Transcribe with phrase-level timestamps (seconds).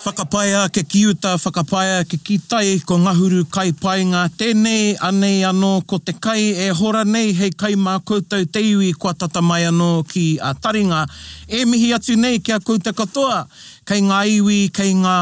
[0.00, 5.98] Whakapaea ke kiuta, whakapaea ke kitai, ko ngahuru kai pai ngā tēnei, anei anō ko
[6.00, 9.90] te kai e hora nei, hei kai mā koutou te iwi kua tata mai anō
[10.08, 11.02] ki a taringa.
[11.48, 13.42] E mihi atu nei kia koutou katoa,
[13.86, 15.18] kei ngā iwi, kei ngā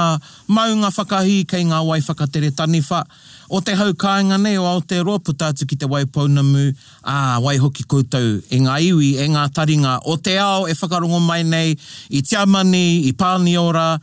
[0.47, 3.03] maunga whakahi, kei ngā wai whakatere tanifa.
[3.49, 6.67] O te hau kāinga nei o Aotearoa putātu ki te Waipounamu
[7.09, 9.95] a Waihoki koutou e ngā iwi, e ngā taringa.
[10.13, 11.73] O te ao e whakarongo mai nei
[12.13, 13.95] i Tiamani, i Pāniora,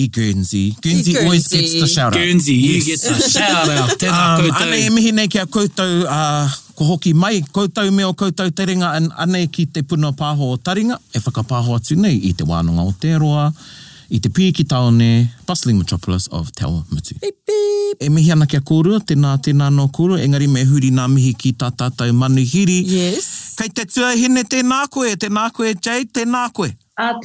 [0.00, 0.70] i Guernsey.
[0.80, 1.18] Guernsey, I Guernsey.
[1.24, 2.18] always gets the shout-out.
[2.18, 3.04] Guernsey, you yes.
[3.04, 3.82] get the shout-out.
[3.84, 4.56] Um, Tēnā um, koutou.
[4.64, 8.48] Ane e mihi nei ki a koutou uh, ko hoki mai koutou me o koutou
[8.52, 10.96] te ringa an, ane ki te puna pāho o taringa.
[11.12, 13.50] E whakapāho atu nei i te wānanga Aotearoa.
[13.52, 13.80] Aotearoa
[14.14, 15.06] i te pui ki taone
[15.48, 17.14] bustling metropolis of Te Awamutu.
[17.22, 17.98] Beep, beep.
[18.02, 21.52] E mihi ana kia kōrua, tēnā, tēnā no kōrua, engari me huri nā mihi ki
[21.58, 22.76] tā tātou manuhiri.
[22.94, 23.28] Yes.
[23.58, 26.70] Kei te tuahine tēnā koe, tēnā koe Jade, tēnā koe.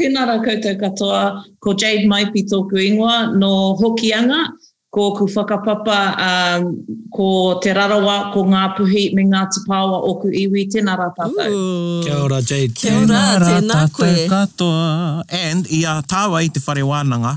[0.02, 1.22] tēnā rā koutou katoa,
[1.62, 4.48] ko Jade Maipi tōku ingoa no Hokianga,
[4.90, 6.82] ko ku whakapapa um,
[7.14, 11.60] ko te rarawa, ko ngā puhi me ngā tapawa o ku iwi, tēnā rā tātou.
[12.06, 12.74] Kia ora, Jade.
[12.74, 14.16] Kia ora, tēnā, koe.
[14.30, 14.90] Katoa.
[15.30, 17.36] And i a tāwa i te whare wānanga,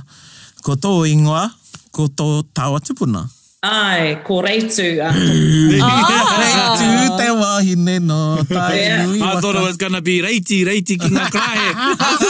[0.65, 1.45] ko tō ingoa,
[1.93, 3.27] ko tō tāwa tupuna.
[3.29, 4.83] Kia Ai, ko reitu.
[4.83, 7.13] Uh, ah, reitu oh.
[7.17, 8.83] te wahine no tai nui.
[9.19, 9.37] Yeah.
[9.39, 11.69] I thought it was gonna be reiti, reiti ki ngā krahe.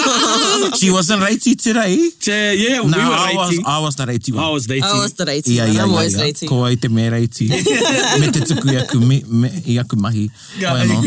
[0.78, 1.96] She wasn't reiti today.
[2.20, 3.64] Che, yeah, no, we were reiti.
[3.64, 4.44] I was, I was the reiti one.
[4.44, 4.90] I was reiti.
[4.90, 5.56] I was the reiti.
[5.56, 6.48] Yeah, yeah, yeah, always yeah.
[6.50, 7.48] Ko ai te me reiti.
[7.48, 10.28] me te tuku i aku, me, me, i aku mahi.
[10.60, 10.82] Yeah.
[10.84, 11.00] No.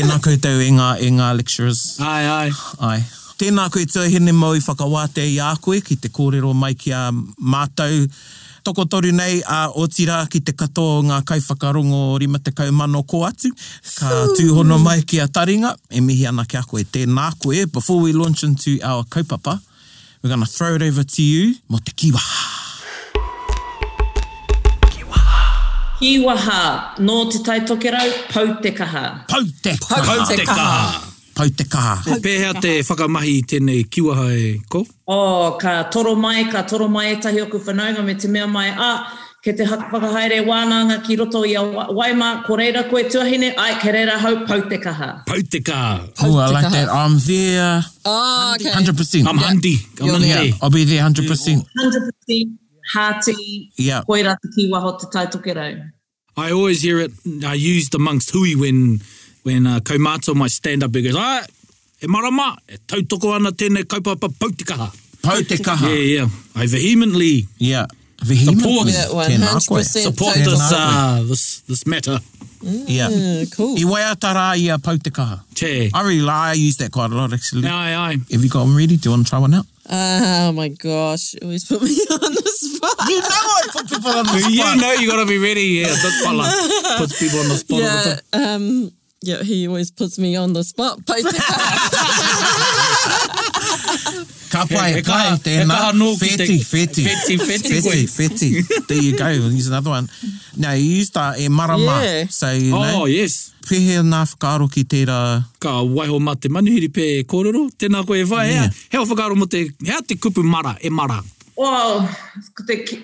[0.00, 1.84] Tēnā koutou e ngā, e ngā lecturers.
[2.00, 2.52] Ai, ai.
[2.88, 3.02] Ai.
[3.36, 7.10] Tēnā koutou e hene mau i whakawātei i ākoe ki te kōrero mai ki a
[7.12, 7.34] mātou.
[7.56, 8.08] Mātou
[8.64, 12.52] toko toru nei a uh, o tira ki te kato o ngā kaiwhakarongo rima te
[12.54, 13.50] kaumano ko atu.
[13.98, 14.34] Ka hmm.
[14.38, 17.66] tūhono mai ki a taringa, e mihi ana ki a koe tēnā koe.
[17.66, 19.58] Before we launch into our kaupapa,
[20.22, 22.22] we're going to throw it over to you, mo te kiwa.
[26.02, 29.26] Kiwaha, no te taitokerau, pautekaha.
[29.28, 29.28] Pautekaha.
[29.30, 30.26] Pautekaha.
[30.26, 31.96] pautekaha pau te kaha.
[32.06, 34.84] So, pēhea te whakamahi tēnei kiwaha e ko?
[35.06, 38.46] O, oh, ka toro mai, ka toro mai e tahi oku whanaunga me te mea
[38.46, 38.68] mai.
[38.72, 38.92] A,
[39.44, 41.62] ke te whakahaere wānanga ki roto i a
[42.00, 45.10] Waima, ko reira koe tuahine, ai, ke reira hau pau te kaha.
[45.28, 46.10] Pau te kaha.
[46.22, 46.88] Oh, I like that.
[46.88, 47.82] I'm there.
[48.04, 48.70] Oh, okay.
[48.70, 49.26] 100%.
[49.26, 49.76] I'm handy.
[50.00, 50.52] I'm handy.
[50.62, 51.64] I'll be there 100%.
[51.80, 52.58] 100%.
[52.92, 54.02] Hati, yeah.
[54.02, 55.84] koe rata ki waho te tai
[56.36, 57.12] I always hear it
[57.46, 59.00] uh, used amongst hui when
[59.42, 61.42] when uh, Kaumato, my stand up, he goes, ah,
[62.00, 64.90] e marama, e tautoko ana tēnei kaupapa pautikaha.
[65.22, 65.88] Pautikaha.
[65.88, 66.28] Yeah, yeah.
[66.54, 67.86] I vehemently yeah.
[68.22, 68.92] Vehemently.
[68.92, 72.18] Support, yeah, 100% support this, uh, uh this, this matter.
[72.62, 73.08] Mm, yeah.
[73.10, 73.76] Ah, cool.
[73.76, 75.40] I wai atara i a pautikaha.
[75.56, 75.90] Che.
[75.92, 77.66] I really lie, I use that quite a lot actually.
[77.66, 78.16] Aye, aye.
[78.30, 78.96] Have you got them ready?
[78.96, 79.66] Do you want to try one out?
[79.90, 83.08] Oh my gosh, you always put me on the spot.
[83.08, 84.52] You know I put people on the spot.
[84.52, 85.88] you know you got to be ready, yeah.
[85.88, 86.44] This fella
[86.98, 88.60] puts people on the spot yeah, all the time.
[88.84, 88.92] Um,
[89.22, 90.98] yeah, he always puts me on the spot.
[94.52, 97.08] ka pai, e ka, te na, feti, feti,
[97.40, 98.50] feti, feti, feti,
[98.86, 100.08] there you go, here's another one.
[100.58, 102.26] Now, you used that e eh, marama, yeah.
[102.28, 103.02] so you oh, know.
[103.02, 103.52] Oh, yes.
[103.64, 105.42] Pehe nā whakaro ki tērā...
[105.62, 108.62] Ka waiho mā te manuhiri pē kōrero, tēnā koe e whae, yeah.
[108.68, 111.22] hea, hea whakaro mo te, hea te kupu mara, e mara.
[111.56, 112.04] Well,
[112.58, 112.96] ko te ki,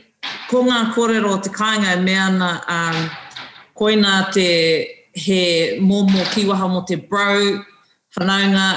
[0.51, 3.11] ko ngā kōrero te kāinga, me ana, um,
[3.79, 4.45] koina te,
[5.19, 7.63] he mōmō ki waha mō te bro,
[8.17, 8.69] whanaunga,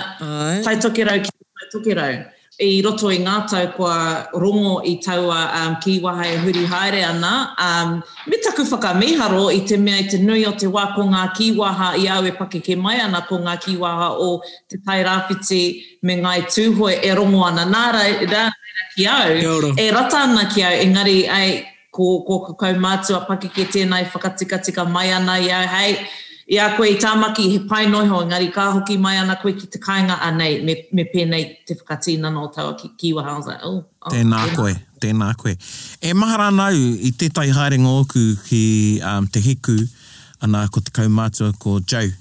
[0.66, 2.14] tai toke rau ki tai toke rau.
[2.62, 3.94] I roto i ngā tau kua
[4.38, 9.62] rongo i taua um, ki waha e huri haere ana, um, me taku whakamiharo i
[9.66, 12.34] te mea i te nui o te wā ko ngā ki waha i au e
[12.38, 14.30] pake ke mai ana ko ngā ki waha o
[14.70, 15.62] te tai rāwhiti
[16.06, 17.66] me ngā i tūhoe e rongo ana.
[17.66, 18.46] Nā rai, rā,
[18.96, 21.54] ki au, e rata ana ki au, engari ai,
[21.98, 24.06] ko, ko kakau mātua pake ke tēnei
[24.64, 25.98] tika mai ana i au, hei,
[26.52, 29.70] i a koe i tāmaki he pai noiho, ngari kā hoki mai ana koe ki
[29.72, 33.38] te kāinga a nei, me, me pēnei te whakatīna nō tāua ki, ki waha.
[33.48, 34.56] Like, oh, oh, tēnā yeah.
[34.58, 34.74] koe,
[35.06, 35.54] tēnā koe.
[36.04, 38.64] E mahara nau i tētai haerenga oku ki
[39.00, 39.78] um, te hiku
[40.44, 42.12] ana ko te kaumātua ko Joe.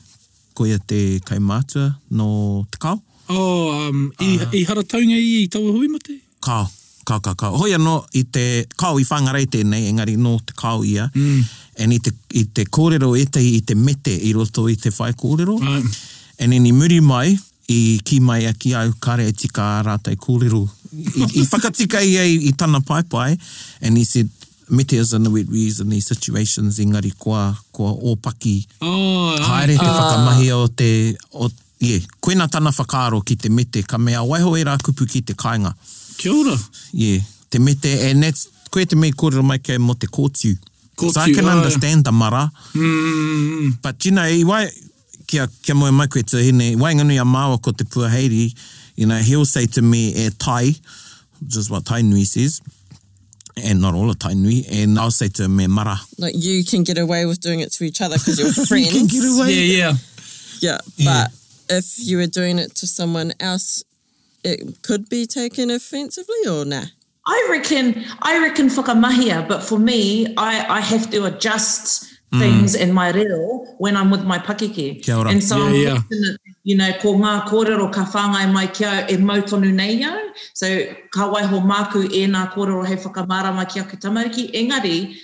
[0.54, 2.28] Koia te kaumātua no
[2.70, 3.00] te kau?
[3.30, 4.50] Oh, um, uh, i, ah.
[4.54, 6.20] i harataunga i i taua hui mate?
[6.42, 6.68] Kau,
[7.06, 7.58] kau, kau, kau.
[7.58, 8.46] Hoi anō i te
[8.78, 11.10] kau i whangarei tēnei, engari no te kau ia.
[11.16, 11.42] Mm
[11.80, 14.90] and i te, i te kōrero e te i te mete i roto i te
[14.92, 15.56] whai kōrero.
[15.60, 15.82] Right.
[15.82, 16.02] Mm.
[16.40, 17.36] And then i muri mai,
[17.68, 20.60] i ki mai a ki au kare e tika a rātai kōrero.
[20.92, 23.36] I, i whakatika i ei i tana pai
[23.80, 24.28] and he said,
[24.70, 28.66] Mete is in the wet weeds in these situations, engari kua, kua ōpaki.
[28.80, 31.48] Oh, Haere te uh, whakamahi o te, o,
[31.80, 35.32] yeah, koina tana whakaaro ki te mete, ka mea waiho e rā kupu ki te
[35.34, 35.74] kainga
[36.18, 36.54] Kia ora.
[36.92, 37.18] Yeah,
[37.50, 40.54] te mete, and that's, koe te mei kōrero mai kei mo te kōtiu.
[41.00, 41.48] Caught so I can oh.
[41.48, 42.52] understand the mara.
[42.74, 43.80] Mm.
[43.82, 44.68] But you know, i wai,
[45.26, 48.52] kia, kia moe mai koe tuhine, wainganui a māua ko te puaheiri,
[48.96, 50.68] you know, he'll say to me, e tai,
[51.40, 52.60] which is what tai nui says,
[53.56, 55.96] and not all of tai nui, and I'll say to him, e mara.
[56.18, 58.92] Like, you can get away with doing it to each other because you're friends.
[58.92, 59.52] you can get away.
[59.54, 59.96] Yeah, yeah.
[60.62, 61.78] Yeah, but yeah.
[61.78, 63.82] if you were doing it to someone else,
[64.44, 66.84] it could be taken offensively or nah?
[67.26, 68.68] I reckon I reckon
[68.98, 72.38] mahia but for me, I, I have to adjust mm.
[72.40, 72.80] things mm.
[72.80, 75.06] in my reel when I'm with my pakeke.
[75.28, 75.98] And so yeah, I'm yeah.
[76.00, 80.30] fortunate, you know, ko ngā korero ka whāngai mai kia e mautonu nei au.
[80.54, 80.66] So
[81.12, 84.52] ka waiho māku e ngā kōrero he whakamāra mai kia ki tamariki.
[84.56, 85.14] Engari,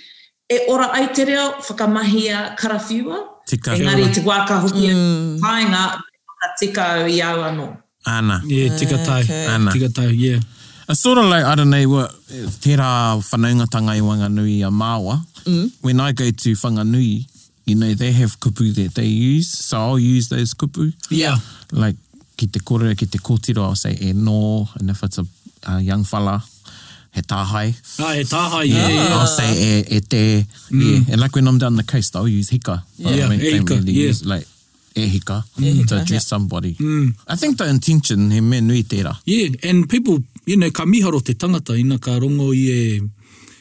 [0.49, 3.27] e ora ai te reo whakamahia karawhiua.
[3.47, 5.39] Tika, Engari, te wā ka hoki e mm.
[5.39, 6.01] kāinga,
[6.41, 7.75] ka tika i au anō.
[8.05, 8.41] Ana.
[8.45, 9.21] Yeah, tika tau.
[9.33, 9.71] Ana.
[9.71, 10.39] Tika yeah.
[10.89, 14.71] It's sort of like, I don't know, what, eh, te rā whanaungatanga i Whanganui a
[14.71, 15.17] Māua.
[15.43, 15.69] Mm.
[15.81, 17.25] When I go to Whanganui,
[17.65, 20.93] you know, they have kupu that they use, so I'll use those kupu.
[21.09, 21.35] Yeah.
[21.73, 21.97] Like,
[22.37, 25.25] ki te kōrere, ki te kōtiro, I'll say e nō, and if it's a,
[25.67, 26.41] a young fella,
[27.13, 27.75] he tāhai.
[28.01, 28.87] Ah, he tāhai, yeah.
[28.87, 29.07] yeah.
[29.09, 30.69] I'll say e, e te, mm.
[31.05, 31.11] yeah.
[31.13, 32.81] And like when I'm down the coast, I'll use hika.
[32.95, 34.07] Yeah, I mean, e hika, really yeah.
[34.07, 34.45] Use, like,
[34.95, 36.19] e hika, e hika to address yeah.
[36.19, 36.75] somebody.
[36.75, 37.09] Mm.
[37.27, 39.17] I think the intention, he me nui tērā.
[39.25, 43.01] Yeah, and people i nei ka miharo te tangata ina ka rongo i e,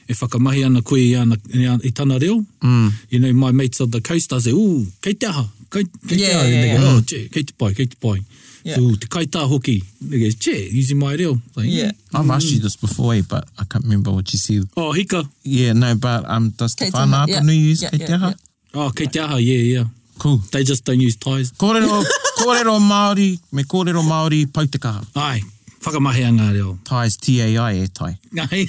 [0.08, 1.36] e whakamahi ana koe i, ana,
[1.82, 2.44] i tana reo.
[2.62, 2.90] Mm.
[3.10, 6.18] You know, my mates of the coast, I say, ooh, kei te aha, kei, kei
[6.18, 6.44] yeah, te aha.
[6.46, 6.96] Yeah, yeah, yeah.
[6.96, 8.22] Oh, kei te pai, kei te pai.
[8.66, 8.78] Yeah.
[8.80, 9.82] So, te kaita hoki.
[10.00, 11.38] They go, che, easy mai reo.
[11.56, 11.92] Like, yeah.
[12.14, 12.34] I've mm.
[12.34, 14.68] asked you this before, eh, but I can't remember what you said.
[14.76, 15.28] Oh, hika.
[15.42, 17.40] Yeah, no, but um, does te whanau yeah.
[17.40, 18.28] panu use yeah, kei te aha?
[18.28, 18.38] Yeah,
[18.78, 18.86] yeah.
[18.86, 19.84] Oh, kei te aha, yeah, yeah.
[20.18, 20.38] Cool.
[20.50, 21.52] They just don't use ties.
[21.52, 22.02] Kōrero,
[22.38, 25.04] kōrero Māori, me kōrero Māori, pautekaha.
[25.14, 25.42] Aye,
[25.86, 26.78] whakamaheanga reo.
[26.84, 28.12] Tai, TAI e tai.
[28.34, 28.60] Ngai.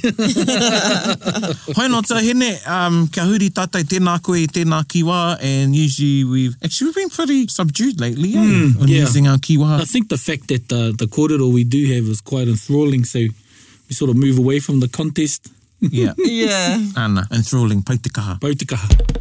[1.77, 6.23] Hoi no, tau hene, um, kia huri tātai tēnā koe i tēnā kiwā, and usually
[6.23, 8.99] we've, actually we've been pretty subdued lately, eh, hmm, on yeah.
[9.01, 9.81] using our kiwa.
[9.81, 13.03] I think the fact that the, uh, the kōrero we do have is quite enthralling,
[13.03, 15.51] so we sort of move away from the contest.
[15.81, 16.13] yeah.
[16.19, 16.77] Yeah.
[16.95, 18.39] Ana, enthralling, pautikaha.
[18.39, 19.15] Pautikaha.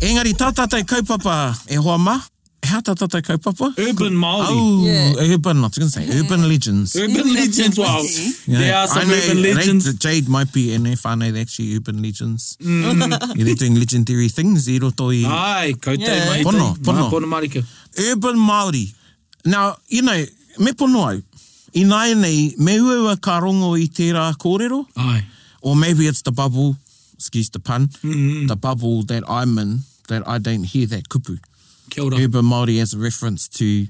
[0.00, 1.38] Engari, tātātai kaupapa,
[1.70, 2.20] e hoa maa.
[2.62, 3.72] E how tata tā kaupapa?
[3.82, 4.52] Urban Māori.
[4.52, 5.14] Oh, yeah.
[5.18, 6.20] urban, e I was going to say, yeah.
[6.22, 6.94] urban legends.
[6.94, 7.96] Urban legends, wow.
[7.96, 8.06] Well,
[8.46, 8.58] yeah.
[8.58, 9.86] There are some know, urban legends.
[9.88, 12.56] Right, Jade might be in if I know they're actually urban legends.
[12.58, 13.10] Mm.
[13.36, 14.68] yeah, they're doing legendary things.
[14.68, 15.24] I roto i...
[15.26, 16.24] Ai, koutou yeah.
[16.28, 16.38] mai.
[16.44, 17.10] Pono, pono.
[17.10, 17.64] Pono marika.
[17.98, 18.94] Urban Māori.
[19.44, 20.22] Now, you know,
[20.60, 21.20] me pono au.
[21.74, 24.84] I nai nei, me ua ka rongo i tērā kōrero.
[24.98, 25.24] Ai.
[25.62, 26.76] Or maybe it's the bubble,
[27.14, 28.46] excuse the pun, mm -hmm.
[28.46, 31.38] the bubble that I'm in that I don't hear that kupu.
[31.92, 32.16] Kia ora.
[32.16, 33.86] urban Maori as a reference to,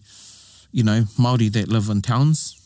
[0.72, 2.58] you know, Maori that live in towns.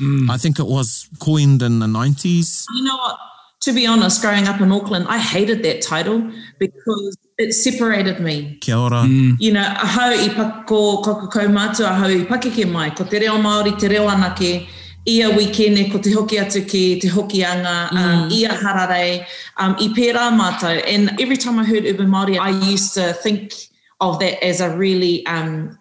[0.00, 0.30] Mm.
[0.30, 2.64] I think it was coined in the nineties.
[2.76, 3.18] You know what?
[3.62, 8.58] To be honest, growing up in Auckland, I hated that title because it separated me.
[8.60, 9.02] Kia ora.
[9.02, 9.36] Mm.
[9.40, 13.76] You know, aho i pako kokoko mātu, aho i pakeke mai, ko te reo Māori,
[13.80, 14.68] te reo anake,
[15.08, 17.96] ia wikene, ko te hoki atu ki, te hoki anga, uh, mm.
[17.96, 20.82] um, ia hararei, um, i pērā mātou.
[20.86, 23.52] And every time I heard urban Māori, I used to think,
[24.00, 25.78] of that as a really um,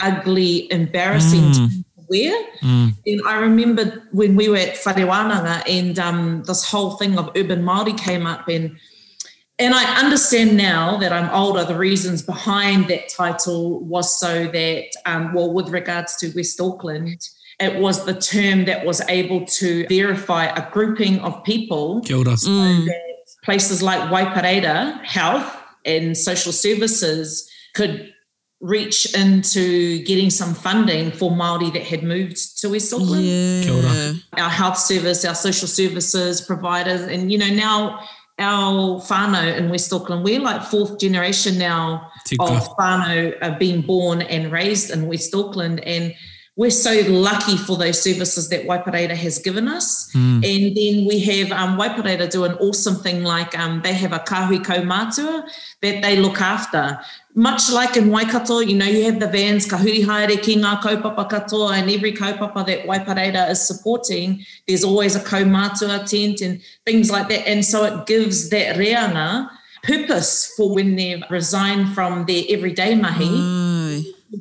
[0.00, 1.84] ugly, embarrassing mm.
[2.08, 2.46] wear.
[2.62, 2.94] Mm.
[3.06, 7.62] And I remember when we were at Wharewananga and um, this whole thing of urban
[7.62, 8.78] Māori came up and
[9.58, 14.84] and I understand now that I'm older, the reasons behind that title was so that,
[15.04, 17.20] um, well, with regards to West Auckland,
[17.58, 22.00] it was the term that was able to verify a grouping of people.
[22.00, 22.44] Killed us.
[22.44, 22.86] So mm.
[23.44, 28.12] places like Waipareta Health and social services could
[28.60, 33.24] reach into getting some funding for Maori that had moved to West Auckland.
[33.24, 34.12] Yeah.
[34.34, 38.06] Our health service, our social services providers, and you know now
[38.38, 42.42] our whānau in West Auckland, we're like fourth generation now Tika.
[42.42, 46.12] of whānau uh, being born and raised in West Auckland, and
[46.60, 50.12] we're so lucky for those services that Waipareira has given us.
[50.12, 50.34] Mm.
[50.44, 54.18] And then we have um, Waipareira do an awesome thing like um, they have a
[54.18, 55.48] kahui kaumātua
[55.80, 57.00] that they look after.
[57.34, 61.30] Much like in Waikato, you know, you have the vans, kahuri haere ki ngā kaupapa
[61.30, 67.10] katoa, and every kaupapa that Waipareira is supporting, there's always a kaumātua tent and things
[67.10, 67.48] like that.
[67.48, 69.48] And so it gives that reanga
[69.82, 73.24] purpose for when they've resigned from their everyday mahi.
[73.28, 73.79] Mm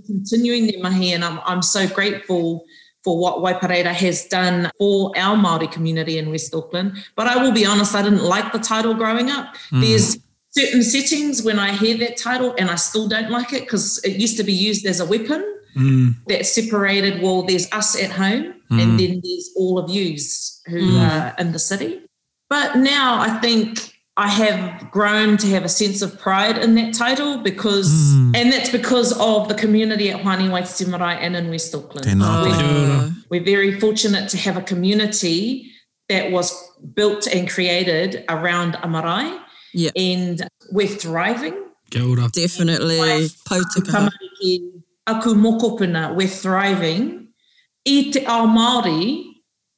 [0.06, 2.66] continuing their mahi, and I'm, I'm so grateful
[3.04, 6.98] for what Waipareira has done for our Māori community in West Auckland.
[7.16, 9.56] But I will be honest, I didn't like the title growing up.
[9.72, 9.82] Mm.
[9.82, 10.18] There's
[10.52, 14.18] certain settings when I hear that title, and I still don't like it because it
[14.20, 15.56] used to be used as a weapon.
[15.78, 16.16] Mm.
[16.30, 18.82] that separated well there's us at home mm.
[18.82, 21.00] and then there's all of yous who mm.
[21.08, 22.02] are in the city
[22.50, 26.94] but now i think I have grown to have a sense of pride in that
[26.94, 28.36] title because, mm.
[28.36, 32.20] and that's because of the community at Hwani Marae, and in West Auckland.
[32.20, 35.72] We're, we're, very fortunate to have a community
[36.10, 36.52] that was
[36.94, 39.40] built and created around Amarai.
[39.74, 39.94] Yep.
[39.96, 41.56] And we're thriving.
[41.90, 43.30] Definitely.
[45.08, 47.30] Aku mokopuna, we're thriving.
[47.86, 49.30] E te ao Māori,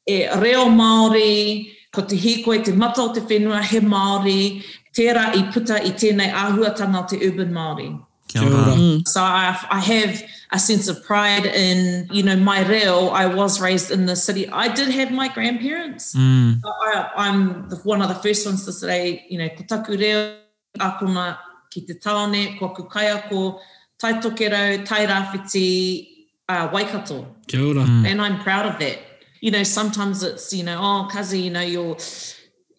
[0.07, 4.61] e reo Māori, ko te hīkoe, te mata o te whenua, he Māori,
[4.95, 7.89] tērā i puta i tēnei āhuatanga o te urban Māori.
[8.31, 8.53] Mm.
[8.55, 9.07] Mm.
[9.09, 13.07] So I, I have a sense of pride in, you know, my reo.
[13.07, 14.47] I was raised in the city.
[14.49, 16.15] I did have my grandparents.
[16.15, 16.61] Mm.
[16.61, 19.97] But I, I'm the, one of the first ones to say, you know, ko taku
[19.97, 20.37] reo,
[20.79, 21.37] akona
[21.71, 23.59] ki te taone, ko aku kai ako,
[23.99, 26.07] tai tokerau, tai rāwhiti,
[26.47, 27.25] uh, waikato.
[27.47, 27.83] Kia ora.
[27.83, 28.07] Mm.
[28.07, 28.97] And I'm proud of that
[29.41, 31.97] you know, sometimes it's, you know, oh, kazi, you know, you're,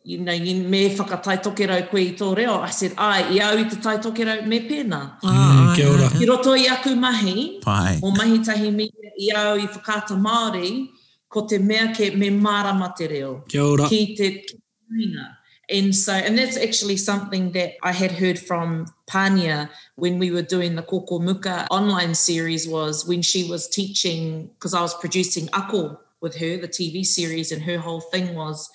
[0.05, 2.59] you know, you me whakatai toke rau koe i tō reo.
[2.61, 5.01] I said, ai, i au i te tai toke rau, me pēnā.
[5.21, 6.09] Mm, mm, ah, ora.
[6.23, 7.99] I roto i aku mahi, Pai.
[8.03, 8.89] o mahi tahi me
[9.19, 10.89] i au i whakata Māori,
[11.29, 13.43] ko te mea ke me marama te reo.
[13.49, 13.89] Kia ora.
[13.89, 15.39] Ki te kuinga.
[15.69, 20.43] And so, and that's actually something that I had heard from Pania when we were
[20.43, 25.49] doing the Koko Muka online series was when she was teaching, because I was producing
[25.55, 28.71] ako with her, the TV series, and her whole thing was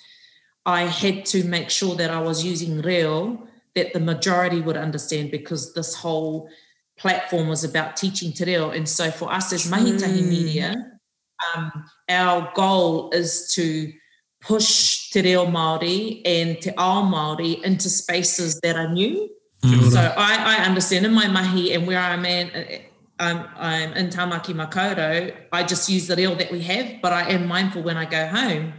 [0.64, 5.30] I had to make sure that I was using reo that the majority would understand
[5.30, 6.48] because this whole
[6.98, 8.70] platform was about teaching te reo.
[8.70, 10.28] And so for us as Mahitahi mm.
[10.28, 10.74] media,
[11.56, 13.92] um, our goal is to
[14.40, 19.28] push te reo Māori and te ao Māori into spaces that are new.
[19.62, 19.88] Mm-hmm.
[19.88, 22.82] So I, I understand in my mahi and where I'm at.
[23.20, 27.30] I'm, I'm in Tamaki Makoto, I just use the reel that we have, but I
[27.30, 28.72] am mindful when I go home,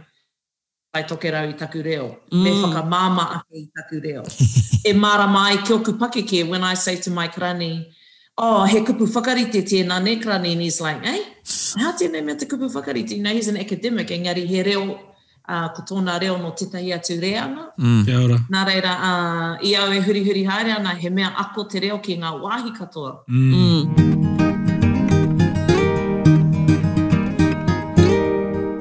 [0.94, 2.18] I toke rau i taku reo.
[2.32, 2.42] Mm.
[2.44, 4.22] Me mama ake i taku reo.
[4.84, 7.86] e mara mai ke oku pakeke when I say to my karani,
[8.38, 11.24] oh, he kupu whakarite na ne karani, and he's like, hey, eh?
[11.76, 13.10] how tēnei mea te kupu whakarite?
[13.18, 15.12] You know, he's an academic, engari he reo,
[15.48, 17.70] uh, ko tōna reo no tetahi atu reanga.
[17.78, 18.06] Mm.
[18.06, 18.38] Kia ora.
[18.52, 21.98] Nā reira, uh, i au e huri huri haere ana, he mea ako te reo
[21.98, 23.18] ki ngā wāhi katoa.
[23.28, 23.52] Mm.
[23.52, 24.09] mm.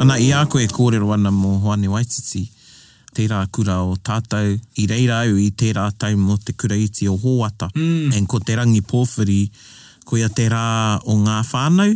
[0.10, 2.39] Ana i a koe kōrero ana mō Hwane Waititi,
[3.13, 7.13] tērā kura o tātou i reira au i tērā tau mō te kura iti o
[7.22, 7.68] Hōata.
[7.78, 8.16] Mm.
[8.18, 9.44] En ko te rangi pōwhiri,
[10.10, 11.94] ko ia te rā o ngā whānau,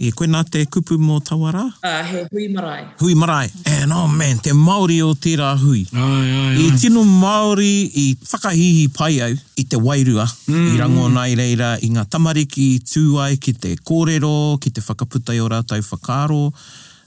[0.00, 1.66] E koe nā te kupu mō tawara?
[1.84, 2.86] Uh, he hui marae.
[3.02, 3.50] Hui marae.
[3.68, 5.82] And oh man, te Māori o tērā hui.
[5.92, 6.54] Ai, ai, ai.
[6.56, 10.24] I tino Māori i whakahihi pai au i te wairua.
[10.48, 10.70] Mm.
[10.72, 14.32] I rango nai reira i ngā tamariki, tūai, ki te kōrero,
[14.64, 16.46] ki te whakaputai o rātou whakaro.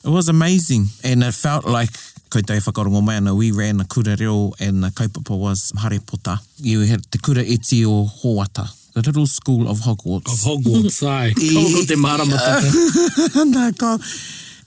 [0.05, 0.87] It was amazing.
[1.03, 1.89] And it felt like
[2.29, 5.97] koutou e whakarongo mai ana, we ran a kura reo and the kaupapa was hare
[5.99, 6.39] pota.
[6.59, 8.67] You had e te kura iti o Hoata.
[8.93, 10.27] The little school of Hogwarts.
[10.27, 11.29] Of Hogwarts, ai.
[11.29, 12.59] e, Kono te maramata.
[12.59, 13.93] Uh, Nā, ko.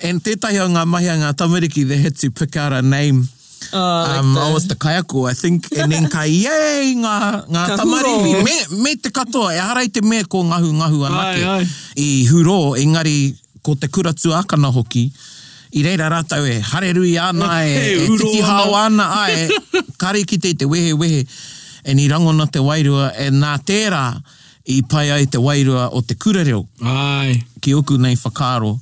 [0.01, 3.25] And tētahi o ngā mahi a ngā tamariki, they had to pick out a name.
[3.73, 3.79] Oh,
[4.19, 5.71] um, I was the kayako, I think.
[5.77, 8.45] And then ka yei ngā, ngā tamariki.
[8.45, 11.43] Me, me te katoa, e harai te me ko ngahu ngahu anake.
[11.45, 11.67] Ai, ai.
[11.97, 15.09] I huro, engari, ko te kura tuakana hoki,
[15.75, 20.23] i reira rātau e harerui ana e, e, e titi hao ana a e kare
[20.23, 21.25] ki te, te wehe wehe
[21.83, 24.05] e ni rangona te wairua e nā tērā
[24.71, 26.63] i pai ai te wairua o te kura reo.
[26.83, 27.35] Ai.
[27.63, 28.73] Ki oku nei whakaro.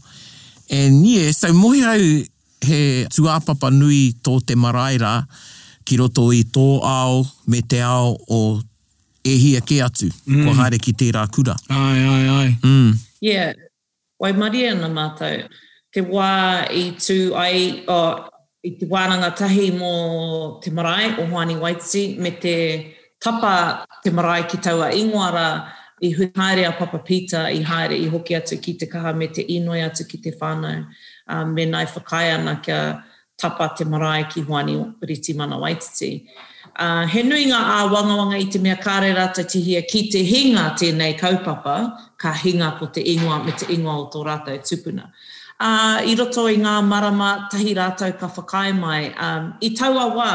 [0.73, 2.07] E nie, sau so mohi au
[2.69, 2.81] he
[3.13, 5.19] tuāpapa nui tō te maraira
[5.85, 7.21] ki roto i tō ao
[7.53, 8.43] me te ao o
[9.25, 10.45] e hia ke atu, mm.
[10.45, 11.57] ko haere ki tērā kura.
[11.73, 12.49] Ai, ai, ai.
[12.65, 12.93] Mm.
[13.25, 13.53] Yeah,
[14.25, 15.43] Wai maria na mātou,
[15.93, 16.31] te wā
[16.73, 17.97] i tū ai, o,
[18.65, 19.91] i te wānanga tahi mō
[20.65, 22.57] te marae o Hwani Waiti, me te
[23.21, 25.45] tapa te marae ki taua ingoara
[26.01, 29.45] i haere a Papa Pita, i haere i hoki atu ki te kaha me te
[29.45, 30.87] inoi atu ki te whānau,
[31.29, 33.05] um, me nai whakai ana kia
[33.37, 36.27] tapa te marae ki Hwani Riti Mana Waititi.
[36.77, 40.65] Uh, he nui ngā a wangawanga i te mea kāre rata tihia ki te hinga
[40.81, 41.77] tēnei kaupapa,
[42.25, 45.05] ka hinga ko te ingoa me te ingoa o tō rātou tupuna.
[45.67, 49.13] Uh, I roto i ngā marama tahi rātou ka whakai mai.
[49.27, 50.33] Um, I taua wā,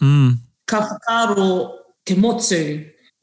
[0.00, 0.30] mm.
[0.70, 1.48] ka whakaro
[2.06, 2.62] te motu.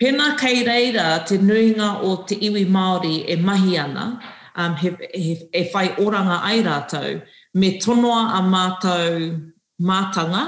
[0.01, 4.05] Pena kei reira te nuinga o te iwi Māori e mahi ana,
[4.61, 7.21] um, he, he, he whai oranga ai rātou,
[7.55, 9.31] me tonoa a mātou
[9.87, 10.43] mātanga,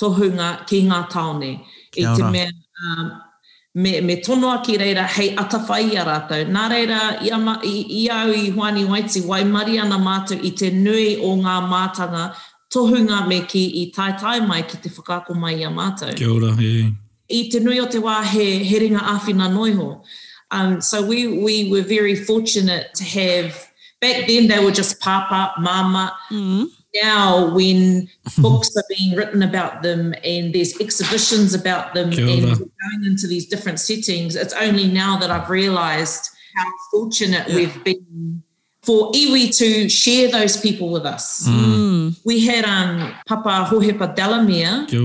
[0.00, 1.54] tohunga ki ngā taone.
[1.98, 2.48] I te mea,
[2.86, 3.10] um,
[3.74, 6.42] me, me tono ki reira hei atawhai a rātou.
[6.52, 10.68] Nā reira, i, ama, i, i au i Hwani Waiti, wai Mariana mātou i te
[10.70, 12.32] nui o ngā mātanga
[12.72, 16.12] tohunga me ki i tai tai mai ki te whakako mai a mātou.
[16.16, 16.90] Kia ora, he.
[17.32, 19.90] I te nui o te wā he, he ringa āwhina noiho.
[20.52, 23.71] Um, so we, we were very fortunate to have
[24.02, 26.14] back then they were just papa, mama.
[26.30, 26.64] Mm-hmm.
[27.02, 32.60] Now, when books are being written about them and there's exhibitions about them and going
[33.06, 37.54] into these different settings, it's only now that I've realized how fortunate yeah.
[37.54, 38.42] we've been
[38.82, 41.48] for iwi to share those people with us.
[41.48, 41.64] Mm.
[41.64, 42.20] mm.
[42.26, 44.98] We had um, Papa Hohepa Delamere, Te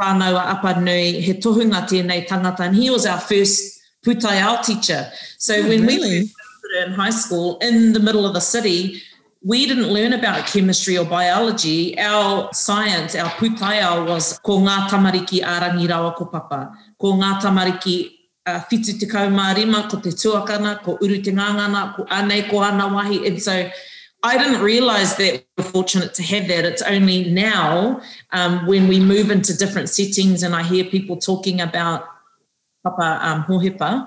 [0.00, 5.10] whānaua Apanui, he tohunga tēnei tangata, and he was our first putai teacher.
[5.38, 6.20] So oh, when really?
[6.20, 6.32] we
[6.70, 9.02] put in high school in the middle of the city,
[9.42, 11.98] we didn't learn about chemistry or biology.
[11.98, 18.10] Our science, our pūtaia was ko ngā tamariki arangi rawa ko papa, ko ngā tamariki
[18.46, 22.88] uh, whitu te kaumārima, ko te tuakana, ko uru te ngāngana, ko anei, ko ana
[22.88, 23.26] wahi.
[23.26, 23.68] And so
[24.22, 26.66] I didn't realize that were fortunate to have that.
[26.66, 31.62] It's only now um, when we move into different settings and I hear people talking
[31.62, 32.04] about
[32.84, 34.06] papa um, hohepa,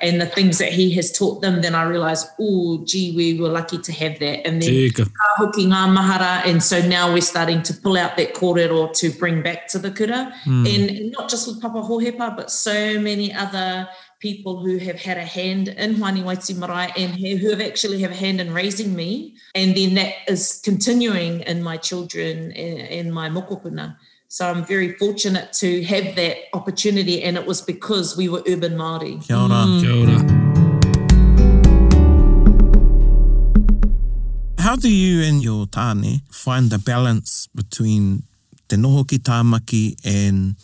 [0.00, 3.48] and the things that he has taught them, then I realise, oh, gee, we were
[3.48, 4.46] lucky to have that.
[4.46, 4.90] And then
[5.36, 6.46] hooking our mahara.
[6.46, 9.90] And so now we're starting to pull out that kōrero to bring back to the
[9.90, 10.32] kura.
[10.44, 10.66] Mm.
[10.74, 13.88] And not just with Papa Hohepa, but so many other
[14.20, 18.10] people who have had a hand in Hwani Waiti Marae and who have actually have
[18.10, 19.36] a hand in raising me.
[19.54, 23.96] And then that is continuing in my children and my mokopuna.
[24.30, 28.76] So I'm very fortunate to have that opportunity and it was because we were urban
[28.76, 29.24] Māori.
[29.26, 29.48] Kia ora.
[29.48, 29.80] Mm.
[29.80, 30.16] Kia ora.
[34.62, 38.24] How do you and your tāne find the balance between
[38.68, 40.56] te noho ki tāmaki and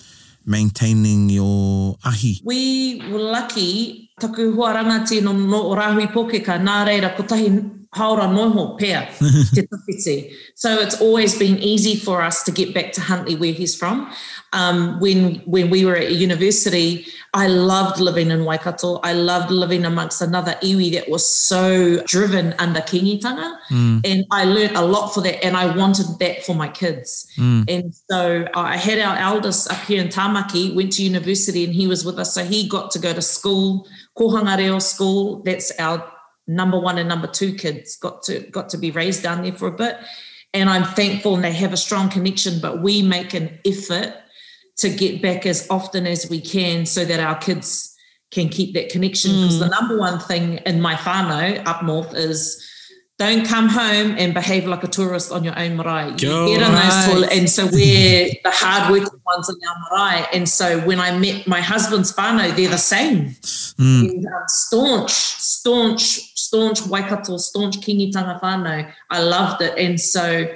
[0.44, 2.42] maintaining your ahi?
[2.44, 8.34] We were lucky, taku huaranga tino no o rāhui pōkeka, nā reira, kotahi hold on
[8.34, 9.06] moho pea
[9.54, 10.32] te tawhiti.
[10.56, 14.10] So it's always been easy for us to get back to Huntley where he's from.
[14.52, 18.98] Um, when when we were at university, I loved living in Waikato.
[19.02, 23.56] I loved living amongst another iwi that was so driven under kingitanga.
[23.70, 24.00] Mm.
[24.04, 27.26] And I learned a lot for that and I wanted that for my kids.
[27.36, 27.64] Mm.
[27.68, 31.86] And so I had our eldest up here in Tamaki, went to university and he
[31.88, 32.34] was with us.
[32.34, 35.42] So he got to go to school, Kohanga Reo School.
[35.42, 36.13] That's our
[36.46, 39.66] number one and number two kids got to got to be raised down there for
[39.68, 39.96] a bit
[40.52, 44.14] and i'm thankful and they have a strong connection but we make an effort
[44.76, 47.94] to get back as often as we can so that our kids
[48.30, 49.60] can keep that connection because mm.
[49.60, 52.68] the number one thing in my fano up north is
[53.16, 56.08] don't come home and behave like a tourist on your own marae.
[56.18, 57.08] You get right.
[57.14, 59.76] those and so we're the hardworking ones in our
[60.12, 60.26] marae.
[60.32, 63.28] And so when I met my husband's whānau, they're the same.
[63.78, 64.08] Mm.
[64.10, 68.88] And, um, staunch, staunch staunch Waikato, staunch Kingitanga whānau.
[69.10, 69.76] I loved it.
[69.76, 70.46] And so,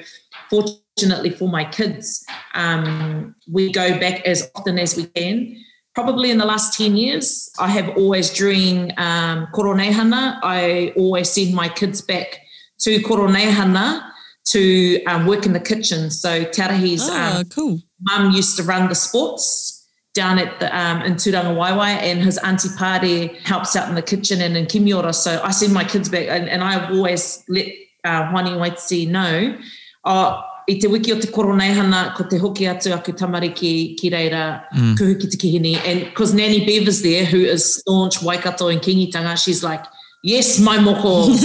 [0.49, 5.57] fortunately for my kids, um, we go back as often as we can.
[5.97, 11.55] Probably in the last 10 years, I have always, during um, Koronehana, I always send
[11.55, 12.41] my kids back
[12.81, 14.09] to Koronehana
[14.51, 16.11] to um, work in the kitchen.
[16.13, 17.81] So, Tarahi's oh, cool.
[18.03, 19.78] mum used to run the sports
[20.19, 24.03] down at the, um, in Turanga Waiwai and his auntie party helps out in the
[24.03, 25.15] kitchen and in Kimiora.
[25.15, 27.69] So I send my kids back and, and I always let
[28.05, 29.57] uh, Wani Waitsi know,
[30.05, 34.11] oh, i te wiki o te koro hana, ko te hoki atu aku tamariki ki
[34.11, 34.97] reira, mm.
[34.99, 35.77] kuhu ki te kihini.
[35.87, 39.85] And because Nanny Bev is there, who is staunch Waikato and Kingitanga, she's like,
[40.25, 41.39] yes, my moko.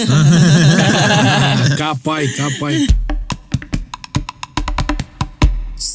[1.77, 2.49] ka pai, ka pai.
[2.49, 2.88] Ka pai.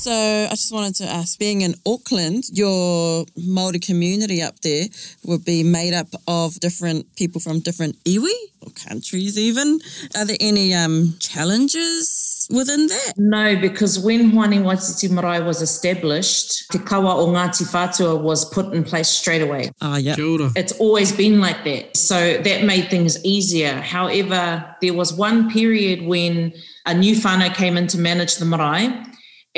[0.08, 4.86] So I just wanted to ask, being in Auckland, your Māori community up there
[5.26, 8.30] would be made up of different people from different iwi
[8.62, 9.78] or countries even.
[10.16, 13.12] Are there any um, challenges within that?
[13.18, 18.72] No, because when Hwani Waititi Marae was established, Te Kawa o Ngāti Whātua was put
[18.72, 19.70] in place straight away.
[19.82, 20.14] Ah, yeah.
[20.56, 21.98] It's always been like that.
[21.98, 23.74] So that made things easier.
[23.82, 26.54] However, there was one period when
[26.86, 28.88] a new whānau came in to manage the marae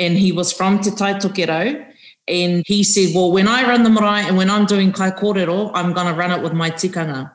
[0.01, 1.87] and he was from Te Tai Tokero.
[2.27, 5.71] And he said, Well, when I run the marae and when I'm doing kai kōrero,
[5.73, 7.31] I'm going to run it with my tikanga.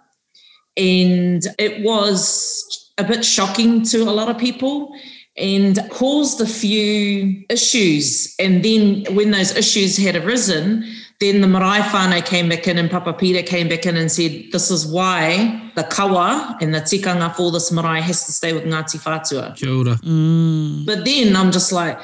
[0.76, 4.92] And it was a bit shocking to a lot of people
[5.36, 8.34] and caused a few issues.
[8.38, 10.84] And then when those issues had arisen,
[11.20, 14.46] then the marae whānau came back in and Papa Peter came back in and said,
[14.52, 18.64] this is why the kawa and the tikanga for this marae has to stay with
[18.64, 19.94] Ngāti Fatua." Kia ora.
[19.96, 20.86] Mm.
[20.86, 21.98] But then I'm just like,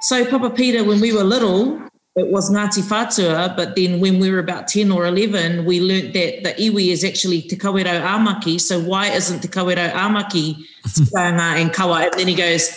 [0.00, 1.80] So Papa Peter, when we were little,
[2.16, 6.14] it was Ngāti Whātua, but then when we were about 10 or 11, we learnt
[6.14, 10.56] that the iwi is actually Te Kawero Āmaki, so why isn't Te Kawero Āmaki
[10.86, 12.04] Tikanga and Kawa?
[12.04, 12.68] And then he goes,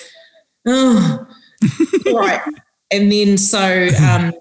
[0.67, 1.25] oh,
[2.13, 2.41] right.
[2.91, 3.59] And then so,
[4.03, 4.33] um,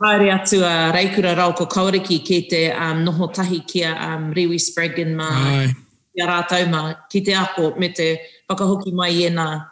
[0.00, 4.32] haere atu a reikura Rauko ko kauriki ki te um, noho tahi ki a um,
[4.32, 5.72] Riwi Spraggan ma Aye.
[6.14, 9.66] ki a rātou ma, ki te ako me te whakahoki mai e nā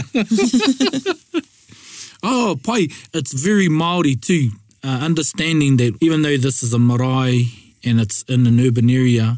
[2.22, 4.50] oh, pai, it's very Māori too.
[4.82, 7.46] Uh, understanding that even though this is a marae
[7.84, 9.36] and it's in an urban area,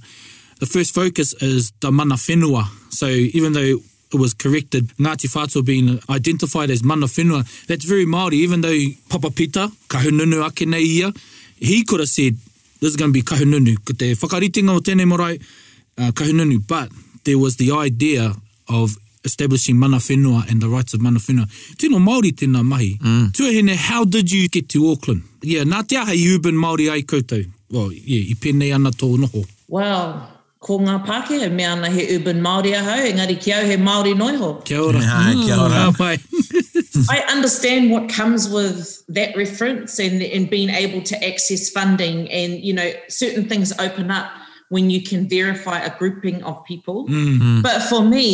[0.61, 2.66] the first focus is the mana whenua.
[2.90, 3.78] So even though
[4.12, 4.84] it was corrected.
[5.00, 7.44] Ngāti Whātua being identified as mana whenua.
[7.66, 8.76] That's very Māori, even though
[9.08, 11.12] Papa Pita, kahununu ake nei ia,
[11.58, 12.34] he could have said,
[12.80, 13.76] this is going to be kahununu.
[13.84, 15.40] Ko te whakaritinga o tēnei morai,
[15.98, 16.58] uh, kahununu.
[16.66, 16.90] But
[17.24, 18.32] there was the idea
[18.68, 21.76] of establishing mana whenua and the rights of mana whenua.
[21.78, 22.98] Tino Māori tēnā mahi.
[22.98, 23.32] Mm.
[23.32, 25.22] Tuahine, how did you get to Auckland?
[25.42, 27.44] Yeah, nā te aha urban Māori ai koutou.
[27.70, 29.48] Well, yeah, i pēnei ana tō noho.
[29.68, 30.28] Well, wow
[30.66, 34.48] ko ngā pāke, me ana he urban Māori aha, engari ki au he Māori noiho.
[34.64, 34.98] Kia ora.
[34.98, 35.92] Mm, hai, kia ora.
[36.00, 36.18] Pai.
[37.11, 42.55] I understand what comes with that reference and, and being able to access funding and,
[42.64, 44.33] you know, certain things open up
[44.70, 47.07] when you can verify a grouping of people.
[47.07, 47.61] Mm -hmm.
[47.62, 48.26] But for me,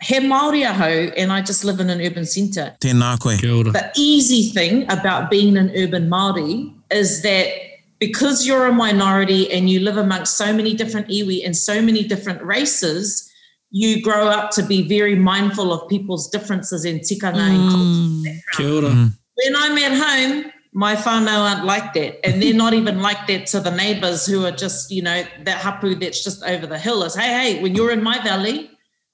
[0.00, 2.72] he Māori aho and I just live in an urban centre.
[2.80, 3.36] Tēnā koe.
[3.80, 7.67] The easy thing about being an urban Māori is that
[8.00, 12.04] because you're a minority and you live amongst so many different iwi and so many
[12.04, 13.32] different races,
[13.70, 19.10] you grow up to be very mindful of people's differences in tikanga mm, and culture.
[19.34, 22.24] When I'm at home, my whānau aren't like that.
[22.26, 25.58] And they're not even like that to the neighbours who are just, you know, that
[25.58, 28.70] hapu that's just over the hill is, hey, hey, when you're in my valley,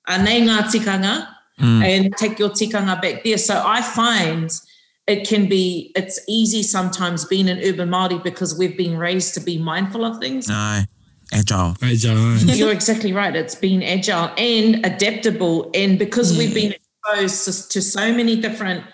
[0.09, 1.27] anei ngā tikanga
[1.59, 1.85] mm.
[1.85, 3.38] and take your tikanga back there.
[3.38, 4.51] So I find–
[5.07, 9.40] it can be it's easy sometimes being an urban Māori because we've been raised to
[9.40, 10.49] be mindful of things.
[10.51, 10.87] Aye,
[11.33, 11.77] Agile.
[11.83, 12.37] Agile.
[12.38, 13.35] You're exactly right.
[13.37, 15.71] It's been agile and adaptable.
[15.75, 18.85] And because we've been exposed to so many different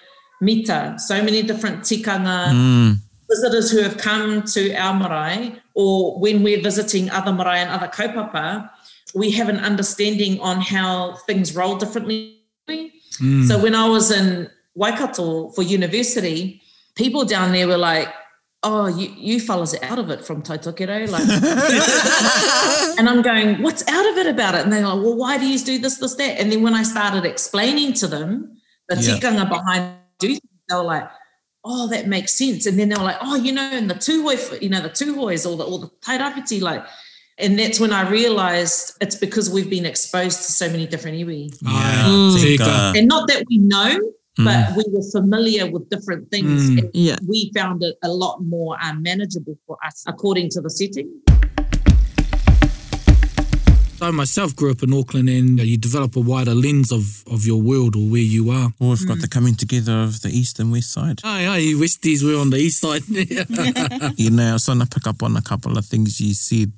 [0.40, 2.96] mita, so many different tikanga, mm.
[3.28, 7.86] visitors who have come to our marae, or when we're visiting other marae and other
[7.88, 8.68] kaupapa,
[9.14, 12.36] we have an understanding on how things roll differently.
[12.68, 13.46] Mm.
[13.46, 16.62] So when I was in Waikato for university,
[16.94, 18.08] people down there were like,
[18.62, 21.10] oh, you, you fellas are out of it from Taitokero.
[21.10, 21.28] Like,
[22.98, 24.60] and I'm going, what's out of it about it?
[24.62, 26.38] And they're like, well, why do you do this, this, that?
[26.40, 29.16] And then when I started explaining to them the yeah.
[29.16, 30.28] tikanga behind do,
[30.68, 31.08] they were like,
[31.64, 32.66] oh, that makes sense.
[32.66, 34.90] And then they were like, oh, you know, and the two tuhoi, you know, the
[34.90, 36.84] two boys, or the, or the tairawhiti, like,
[37.38, 41.56] and that's when I realized it's because we've been exposed to so many different iwi.
[41.62, 42.98] Yeah, mm.
[42.98, 43.96] And not that we know,
[44.36, 44.76] but mm.
[44.76, 46.70] we were familiar with different things.
[46.70, 46.90] Mm.
[46.94, 47.16] yeah.
[47.26, 51.10] We found it a lot more um, manageable for us according to the setting.
[54.02, 57.60] I myself grew up in Auckland, and you develop a wider lens of, of your
[57.60, 58.70] world or where you are.
[58.80, 59.20] Well, we've got mm.
[59.20, 61.20] the coming together of the east and west side.
[61.24, 63.02] Aye, aye, Westies, we're on the east side.
[64.16, 66.72] you know, I was trying to pick up on a couple of things you said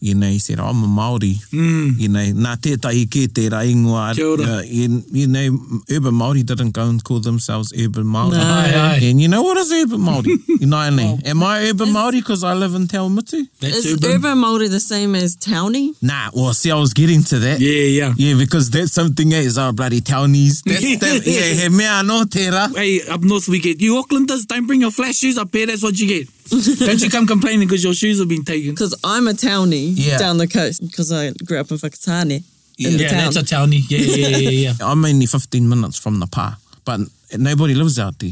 [0.00, 1.36] you know, he said, I'm a Māori.
[1.48, 1.98] Mm.
[1.98, 4.10] You know, nā tētahi kē tērā ingoa.
[4.14, 4.58] Kia ora.
[4.58, 5.58] Uh, you know,
[5.90, 8.32] urban Māori didn't go and call themselves urban Māori.
[8.32, 9.00] Nā, ai, ai.
[9.06, 10.26] And you know what is urban Māori?
[10.60, 11.28] you know, nā, oh.
[11.28, 13.46] am I urban is, Māori because I live in Te Aumutu?
[13.60, 14.10] That's is urban.
[14.16, 15.94] urban Māori the same as Tauni?
[16.02, 17.60] Nah, well, see, I was getting to that.
[17.60, 18.14] Yeah, yeah.
[18.16, 20.62] Yeah, because that's something that is our bloody Taunis.
[20.62, 22.76] That's, that, yeah, he mea anō tērā.
[22.76, 25.66] Hey, up north we get, you Auckland does, don't bring your flash shoes up here,
[25.66, 26.28] that's what you get.
[26.48, 28.70] Don't you come complaining because your shoes have been taken?
[28.70, 30.16] Because I'm a townie yeah.
[30.18, 32.44] down the coast because I grew up in Fakatane.
[32.78, 33.82] Yeah, in yeah that's a townie.
[33.90, 34.48] Yeah, yeah, yeah, yeah.
[34.48, 34.72] yeah.
[34.86, 37.00] I'm only 15 minutes from the pa, but
[37.36, 38.30] nobody lives out there.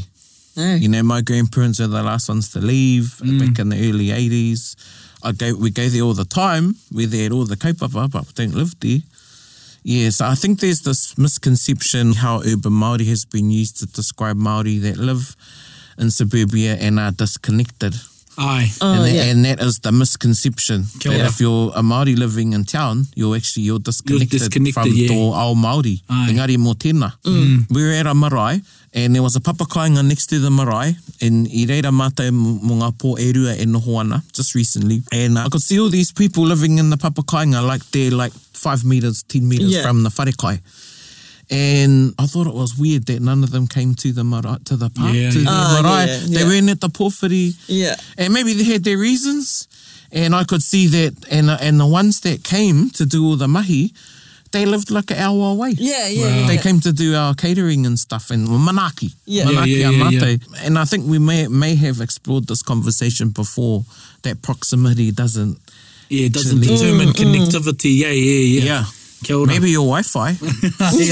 [0.55, 0.75] No.
[0.75, 3.37] You know, my grandparents are the last ones to leave mm.
[3.37, 4.75] back in the early 80s.
[5.21, 6.75] I go, we go there all the time.
[6.93, 8.99] We're there at all the kaupapa, but we don't live there.
[9.83, 14.37] Yeah, so I think there's this misconception how urban Māori has been used to describe
[14.37, 15.35] Māori that live
[15.97, 17.95] in suburbia and are disconnected.
[18.37, 18.71] Aye.
[18.81, 19.23] Uh, and, that, yeah.
[19.31, 20.83] and that is the misconception.
[20.99, 21.19] Kia ora.
[21.21, 24.91] That if you're a Maori living in town, you're actually you're disconnected, you're disconnected from
[24.91, 25.07] yeah.
[25.07, 26.01] tō ao Maori.
[26.27, 27.13] Engari mō tēnā.
[27.23, 27.69] Mm.
[27.71, 28.59] We were at a marae
[28.93, 32.91] and there was a papakainga next to the marae and i reira mātai mō ngā
[32.97, 35.01] pō e rua e noho ana just recently.
[35.13, 38.33] And uh, I could see all these people living in the papakainga like they're like
[38.33, 39.81] five metres, ten metres yeah.
[39.81, 40.55] from the wharekai.
[40.59, 40.91] Yeah.
[41.51, 44.75] And I thought it was weird that none of them came to the marae, to
[44.77, 45.13] the park.
[45.13, 45.43] Yeah, to yeah.
[45.43, 45.91] The oh, marae.
[45.91, 46.37] Yeah, yeah.
[46.39, 46.45] They yeah.
[46.49, 47.51] weren't at the porphyry.
[47.67, 47.95] Yeah.
[48.17, 49.67] And maybe they had their reasons.
[50.11, 51.15] And I could see that.
[51.31, 53.93] And, and the ones that came to do all the mahi,
[54.51, 55.75] they lived like an hour away.
[55.77, 56.35] Yeah, yeah, wow.
[56.35, 56.47] yeah.
[56.47, 59.13] They came to do our catering and stuff and well, manaki.
[59.25, 60.37] Yeah, manaki yeah, yeah, yeah, yeah.
[60.63, 63.83] And I think we may, may have explored this conversation before
[64.23, 65.59] that proximity doesn't.
[66.09, 67.13] Yeah, it doesn't determine mm, mm.
[67.35, 67.97] connectivity.
[67.97, 67.99] Mm.
[67.99, 68.61] Yeah, yeah, yeah.
[68.61, 68.83] Yeah.
[69.23, 69.47] Kia ora.
[69.47, 70.29] Maybe your Wi-Fi.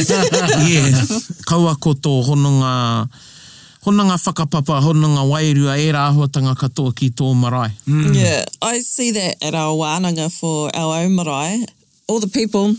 [0.67, 0.99] yeah.
[1.47, 3.07] Kaua ko tō honunga,
[3.85, 7.71] honunga whakapapa, honunga wairua, e rā huatanga katoa ki tō marae.
[7.87, 8.13] Mm.
[8.15, 11.65] Yeah, I see that at our wānanga for our own marae.
[12.07, 12.75] All the people,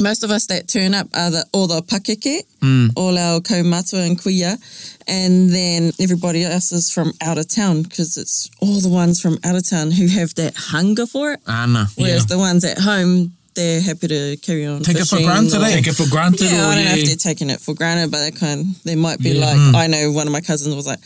[0.00, 2.90] most of us that turn up are the, all the pakeke, mm.
[2.96, 4.58] all our kaumatua and kuia,
[5.06, 9.38] and then everybody else is from out of town because it's all the ones from
[9.44, 11.40] out of town who have that hunger for it.
[11.46, 12.26] Ana, whereas yeah.
[12.36, 14.82] the ones at home they're happy to carry on.
[14.82, 15.54] Take it for granted.
[15.60, 15.70] Or, eh?
[15.70, 16.42] take it for granted.
[16.50, 16.90] Yeah, or, I don't yeah.
[16.92, 19.46] know if they're taking it for granted, but they kind they might be yeah.
[19.46, 19.74] like, mm.
[19.74, 21.00] I know one of my cousins was like,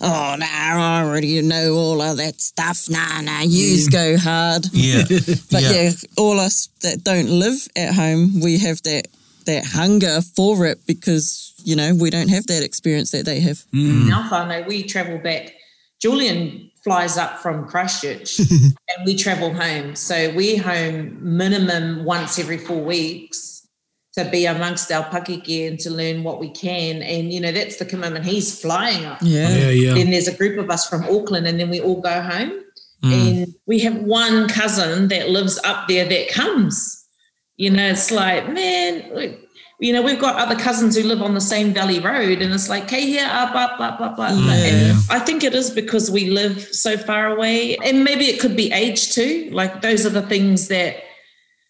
[0.00, 2.86] oh, nah, I already know all of that stuff.
[2.88, 3.92] Nah, nah, yous hmm.
[3.92, 4.66] go hard.
[4.72, 5.02] Yeah.
[5.50, 5.72] but yeah.
[5.82, 9.08] yeah, all us that don't live at home, we have that
[9.46, 13.58] that hunger for it because you know we don't have that experience that they have.
[13.74, 14.10] Mm.
[14.12, 15.52] I know we travel back.
[16.00, 19.96] Julian flies up from Christchurch and we travel home.
[19.96, 23.66] So we are home minimum once every four weeks
[24.12, 27.02] to be amongst our pakeke and to learn what we can.
[27.02, 28.24] And, you know, that's the commitment.
[28.24, 29.18] He's flying up.
[29.20, 29.68] Yeah, yeah.
[29.70, 29.94] yeah.
[29.94, 32.52] Then there's a group of us from Auckland and then we all go home.
[33.02, 33.40] Mm.
[33.42, 37.04] And we have one cousin that lives up there that comes.
[37.56, 39.38] You know, it's like, man,
[39.78, 42.68] you know, we've got other cousins who live on the same valley road, and it's
[42.70, 44.30] like, hey, here, up, up, up, up, up.
[44.30, 48.72] I think it is because we live so far away, and maybe it could be
[48.72, 49.50] age too.
[49.52, 50.96] Like those are the things that,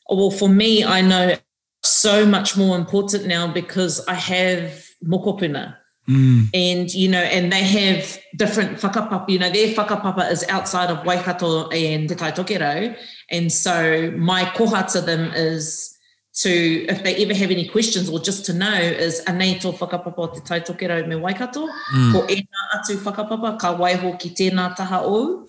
[0.09, 1.35] well, for me, I know
[1.83, 5.75] so much more important now because I have mokopuna.
[6.09, 6.51] Mm.
[6.55, 11.05] And you know, and they have different whakapapa, you know, their whakapapa is outside of
[11.05, 12.97] Waikato and Te Tai Tokero.
[13.33, 15.96] And so my kohata them is
[16.37, 20.23] to if they ever have any questions or just to know is anei tō whakapapa
[20.23, 22.13] o te me Waikato, mm.
[22.13, 25.01] ko atu whakapapa, ka waiho ki tēnā taha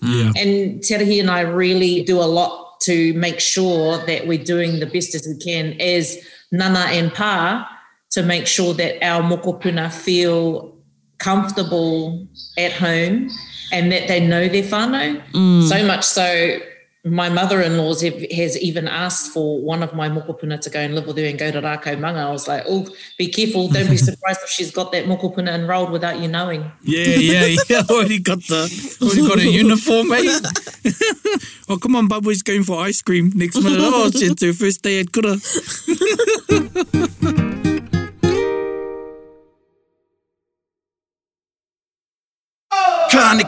[0.02, 0.32] Yeah.
[0.36, 4.86] And Te and I really do a lot to make sure that we're doing the
[4.86, 6.16] best as we can as
[6.52, 7.68] nana and pa
[8.12, 10.74] to make sure that our mokopuna feel
[11.18, 13.28] comfortable at home
[13.72, 15.22] and that they know their whānau.
[15.32, 15.68] Mm.
[15.68, 16.60] So much so
[17.10, 17.94] my mother in law
[18.34, 21.38] has even asked for one of my mokopuna to go and live with her and
[21.38, 22.20] go to Rako Manga.
[22.20, 23.68] I was like, oh, be careful.
[23.68, 26.70] Don't be surprised if she's got that mokopuna enrolled without you knowing.
[26.82, 27.82] Yeah, yeah, yeah.
[27.90, 30.40] already got the already got a uniform, mate.
[30.84, 31.68] Eh?
[31.68, 33.78] oh, come on, Bubba's going for ice cream next minute.
[33.80, 35.36] Oh, it's her first day at Kura.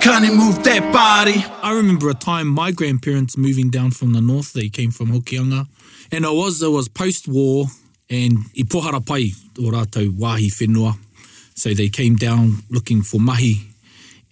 [0.00, 1.44] can you move that body?
[1.62, 5.68] I remember a time my grandparents moving down from the north, they came from Hokianga,
[6.10, 7.66] and it was, it was post-war,
[8.08, 10.94] and i pohara pai o rātou wāhi whenua.
[11.54, 13.60] So they came down looking for mahi.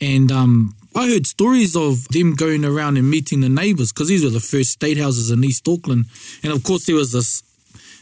[0.01, 4.25] And um, I heard stories of them going around and meeting the neighbours because these
[4.25, 6.07] were the first state houses in East Auckland.
[6.43, 7.43] And of course there was this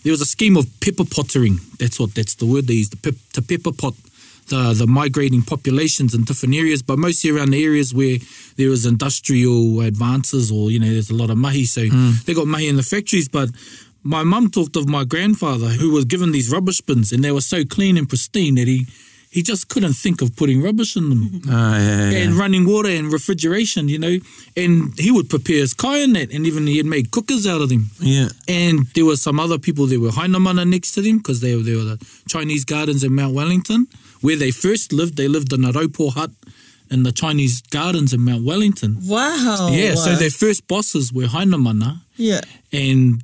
[0.04, 1.58] there was a scheme of pepper pottering.
[1.80, 3.94] That's what that's the word they used, the pep, to pepper pot
[4.48, 8.16] the the migrating populations in different areas, but mostly around the areas where
[8.56, 11.64] there is industrial advances or you know there's a lot of mahi.
[11.64, 12.22] So mm.
[12.24, 13.50] they got mahi in the factories, but
[14.02, 17.40] my mum talked of my grandfather who was given these rubbish bins and they were
[17.40, 18.86] so clean and pristine that he
[19.30, 22.18] he just couldn't think of putting rubbish in them oh, yeah, yeah.
[22.20, 24.16] and running water and refrigeration, you know.
[24.56, 27.68] And he would prepare his kai in that and even he'd make cookers out of
[27.68, 27.90] them.
[27.98, 28.28] Yeah.
[28.48, 31.74] And there were some other people that were Hainamana next to them because they, they
[31.76, 33.86] were the Chinese gardens in Mount Wellington.
[33.86, 33.96] Mm
[34.26, 36.32] where they first lived, they lived in a Raupo hut
[36.90, 38.96] in the Chinese gardens in Mount Wellington.
[39.06, 39.68] Wow.
[39.70, 42.00] Yeah, so their first bosses were Hainamana.
[42.16, 42.40] Yeah.
[42.72, 43.22] And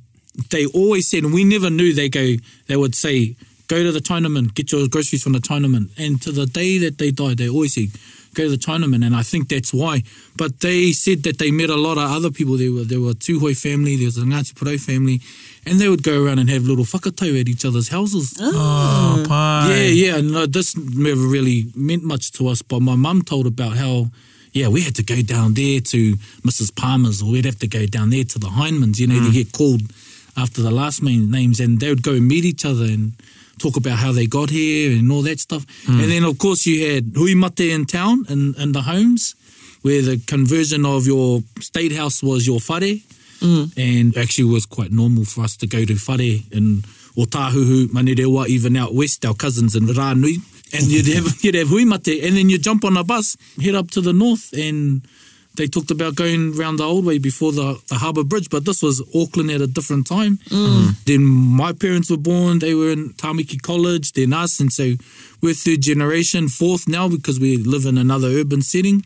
[0.49, 2.35] they always said, we never knew they go,
[2.67, 3.35] they would say,
[3.67, 5.89] go to the Chinaman, get your groceries from the Chinaman.
[5.99, 7.89] And to the day that they died, they always said,
[8.33, 10.03] go to the Chinaman, and I think that's why.
[10.35, 12.57] But they said that they met a lot of other people.
[12.57, 15.21] There were there were Tuhoi family, there was a Ngati Porou family,
[15.65, 18.37] and they would go around and have little whakatau at each other's houses.
[18.39, 22.81] Oh, oh Yeah, yeah, and no, uh, this never really meant much to us, but
[22.81, 24.07] my mum told about how,
[24.51, 26.15] yeah, we had to go down there to
[26.45, 26.75] Mrs.
[26.75, 29.19] Palmer's, or we'd have to go down there to the Heinemans, you know, mm.
[29.25, 29.31] to hmm.
[29.33, 29.81] get called
[30.35, 33.13] after the last names, and they would go and meet each other and
[33.63, 35.65] talk about how they got here and all that stuff.
[35.87, 35.87] Mm.
[35.87, 36.09] And hmm.
[36.09, 39.35] then, of course, you had huimate in town and, and the homes
[39.83, 42.95] where the conversion of your state house was your whare.
[43.39, 43.63] Mm.
[43.75, 46.83] And actually, it was quite normal for us to go to whare in
[47.15, 50.37] Otahuhu, Manirewa, even out west, our cousins in Ranui.
[50.73, 53.91] And you'd have, you'd have huimate, and then you jump on a bus, head up
[53.91, 55.03] to the north, and
[55.55, 58.81] they talked about going around the old way before the, the harbour bridge, but this
[58.81, 60.37] was Auckland at a different time.
[60.49, 61.03] Mm.
[61.05, 64.93] Then my parents were born, they were in Tamaki College, then us, and so
[65.41, 69.03] we're third generation, fourth now because we live in another urban setting.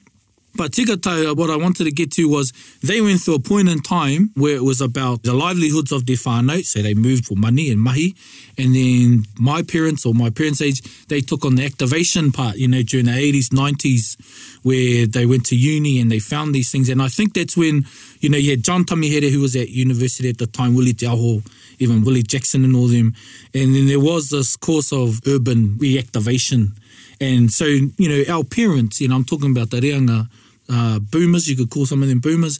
[0.57, 3.79] But Tikatau, what I wanted to get to was they went through a point in
[3.79, 7.69] time where it was about the livelihoods of their whānau, so they moved for money
[7.69, 8.15] and mahi,
[8.57, 12.67] and then my parents or my parents' age, they took on the activation part, you
[12.67, 14.17] know, during the 80s, 90s,
[14.63, 16.89] where they went to uni and they found these things.
[16.89, 17.85] And I think that's when,
[18.19, 21.45] you know, you had John Tamihere, who was at university at the time, Willie Diaho,
[21.77, 23.13] even Willie Jackson and all them.
[23.53, 26.71] And then there was this course of urban reactivation.
[27.21, 30.27] And so, you know, our parents, you know, I'm talking about the reanga,
[30.69, 32.59] uh, boomers, you could call some of them boomers,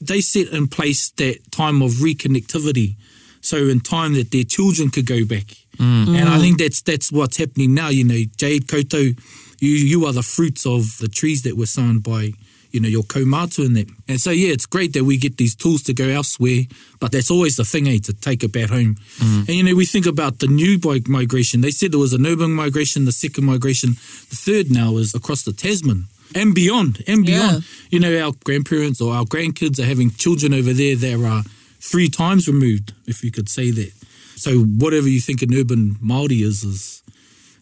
[0.00, 2.94] they set in place that time of reconnectivity.
[3.40, 5.44] So in time that their children could go back.
[5.78, 6.16] Mm.
[6.18, 6.40] And I mm.
[6.40, 7.88] think that's that's what's happening now.
[7.88, 9.14] You know, Jade Koto, you
[9.60, 12.32] you are the fruits of the trees that were sown by
[12.72, 13.94] you know your komatu in them.
[14.08, 16.62] And so yeah, it's great that we get these tools to go elsewhere,
[16.98, 18.96] but that's always the thing, eh, to take it back home.
[19.18, 19.40] Mm.
[19.48, 21.60] And you know, we think about the new migration.
[21.60, 23.90] They said there was an urban migration, the second migration,
[24.30, 27.52] the third now is across the Tasman and beyond and beyond.
[27.62, 27.68] Yeah.
[27.90, 31.42] You know, our grandparents or our grandkids are having children over there that are
[31.80, 33.92] three times removed, if you could say that.
[34.36, 37.02] So whatever you think an urban Māori is is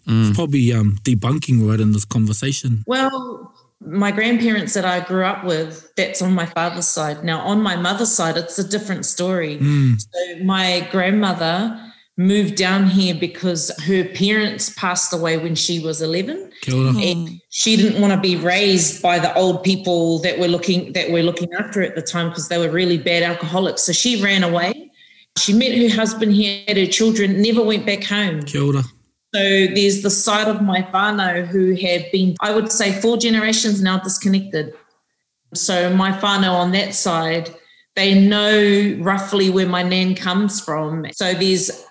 [0.06, 0.34] mm.
[0.34, 2.82] probably um, debunking right in this conversation.
[2.86, 7.22] Well, my grandparents that I grew up with, that's on my father's side.
[7.22, 9.58] Now, on my mother's side, it's a different story.
[9.58, 10.00] Mm.
[10.10, 11.78] So, my grandmother
[12.16, 16.96] moved down here because her parents passed away when she was 11 and
[17.28, 17.34] hmm.
[17.50, 21.22] she didn't want to be raised by the old people that were looking that were
[21.22, 24.90] looking after at the time because they were really bad alcoholics so she ran away
[25.38, 28.72] she met her husband here had her children never went back home so
[29.32, 33.98] there's the side of my Fano who have been i would say four generations now
[33.98, 34.72] disconnected
[35.52, 37.52] so my Fano on that side
[37.96, 41.84] they know roughly where my nan comes from so there's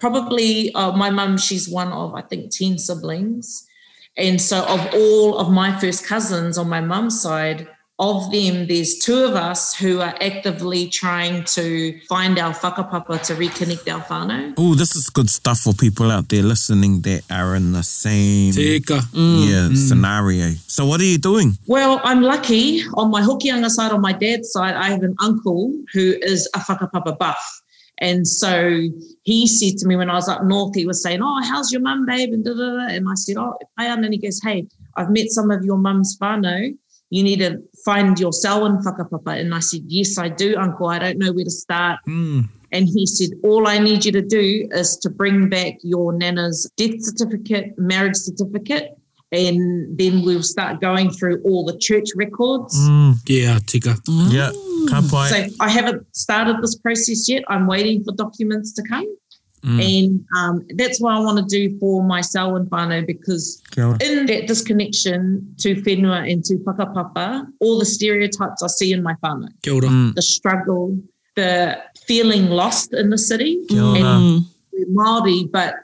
[0.00, 3.68] probably uh, my mum, she's one of, I think, 10 siblings.
[4.16, 7.68] And so, of all of my first cousins on my mum's side,
[8.00, 13.34] of them, there's two of us who are actively trying to find our whakapapa to
[13.34, 14.54] reconnect our family.
[14.56, 18.54] Oh, this is good stuff for people out there listening that are in the same
[18.54, 19.00] Tika.
[19.12, 19.46] Mm.
[19.50, 19.76] Yeah, mm.
[19.76, 20.54] scenario.
[20.66, 21.58] So what are you doing?
[21.66, 22.82] Well, I'm lucky.
[22.94, 26.58] On my hokianga side, on my dad's side, I have an uncle who is a
[26.58, 27.59] whakapapa buff.
[28.00, 28.80] And so
[29.22, 31.82] he said to me when I was up north, he was saying, Oh, how's your
[31.82, 32.32] mum, babe?
[32.32, 32.86] And, da, da, da.
[32.88, 34.02] and I said, Oh, Payan.
[34.04, 36.76] And he goes, Hey, I've met some of your mum's whānau.
[37.10, 39.38] You need to find your cell in whakapapa.
[39.38, 40.88] And I said, Yes, I do, uncle.
[40.88, 42.00] I don't know where to start.
[42.08, 42.48] Mm.
[42.72, 46.70] And he said, All I need you to do is to bring back your nana's
[46.78, 48.92] death certificate, marriage certificate,
[49.32, 52.76] and then we'll start going through all the church records.
[52.88, 53.90] Mm, yeah, Tika.
[54.08, 54.32] Mm.
[54.32, 54.50] Yeah,
[54.90, 55.28] can't mm.
[55.50, 57.44] So I haven't started this process yet.
[57.48, 59.16] I'm waiting for documents to come.
[59.62, 59.84] Mm.
[59.84, 63.62] And um, that's what I want to do for myself and Fano because
[64.00, 69.14] in that disconnection to Fenua and to Pakapapa, all the stereotypes I see in my
[69.16, 70.14] family, mm.
[70.14, 70.98] the struggle,
[71.36, 75.74] the feeling lost in the city, and we're Māori but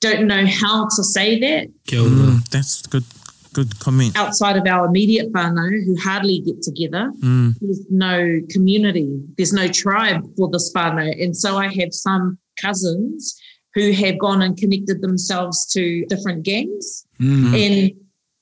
[0.00, 3.04] don't know how to say that that's good
[3.52, 4.16] good comment.
[4.16, 7.54] Outside of our immediate whānau, who hardly get together, mm.
[7.60, 11.06] there's no community, there's no tribe for this whānau.
[11.22, 13.40] And so I have some cousins
[13.74, 17.06] who have gone and connected themselves to different gangs.
[17.20, 17.52] Mm.
[17.66, 17.92] And,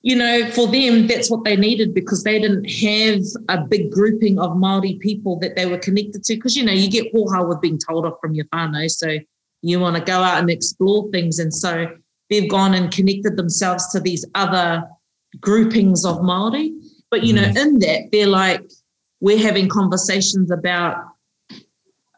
[0.00, 4.38] you know, for them, that's what they needed because they didn't have a big grouping
[4.38, 6.34] of Māori people that they were connected to.
[6.36, 8.90] Because, you know, you get poor with being told off from your whānau.
[8.90, 9.18] So
[9.60, 11.38] you want to go out and explore things.
[11.38, 11.86] And so
[12.32, 14.82] they've gone and connected themselves to these other
[15.40, 16.72] groupings of Maori.
[17.10, 17.56] But you know, mm-hmm.
[17.56, 18.62] in that they're like
[19.20, 20.96] we're having conversations about,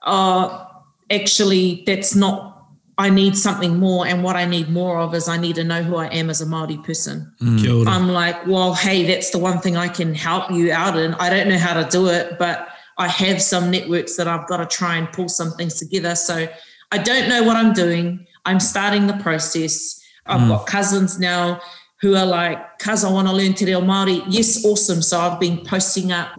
[0.05, 0.65] uh,
[1.11, 2.53] actually that's not.
[2.97, 5.83] I need something more, and what I need more of is I need to know
[5.83, 7.33] who I am as a Maori person.
[7.43, 11.13] mm I'm like, well, hey, that's the one thing I can help you out in.
[11.15, 14.59] I don't know how to do it, but I have some networks that I've got
[14.59, 16.15] to try and pull some things together.
[16.15, 16.47] So
[16.93, 18.25] I don't know what I'm doing.
[18.47, 20.01] I'm starting the process.
[20.27, 20.49] I've mm.
[20.49, 21.61] got cousins now
[22.01, 24.23] who are like, cuz I want to learn Te Reo Māori.
[24.29, 25.03] Yes, awesome.
[25.03, 26.33] So I've been posting up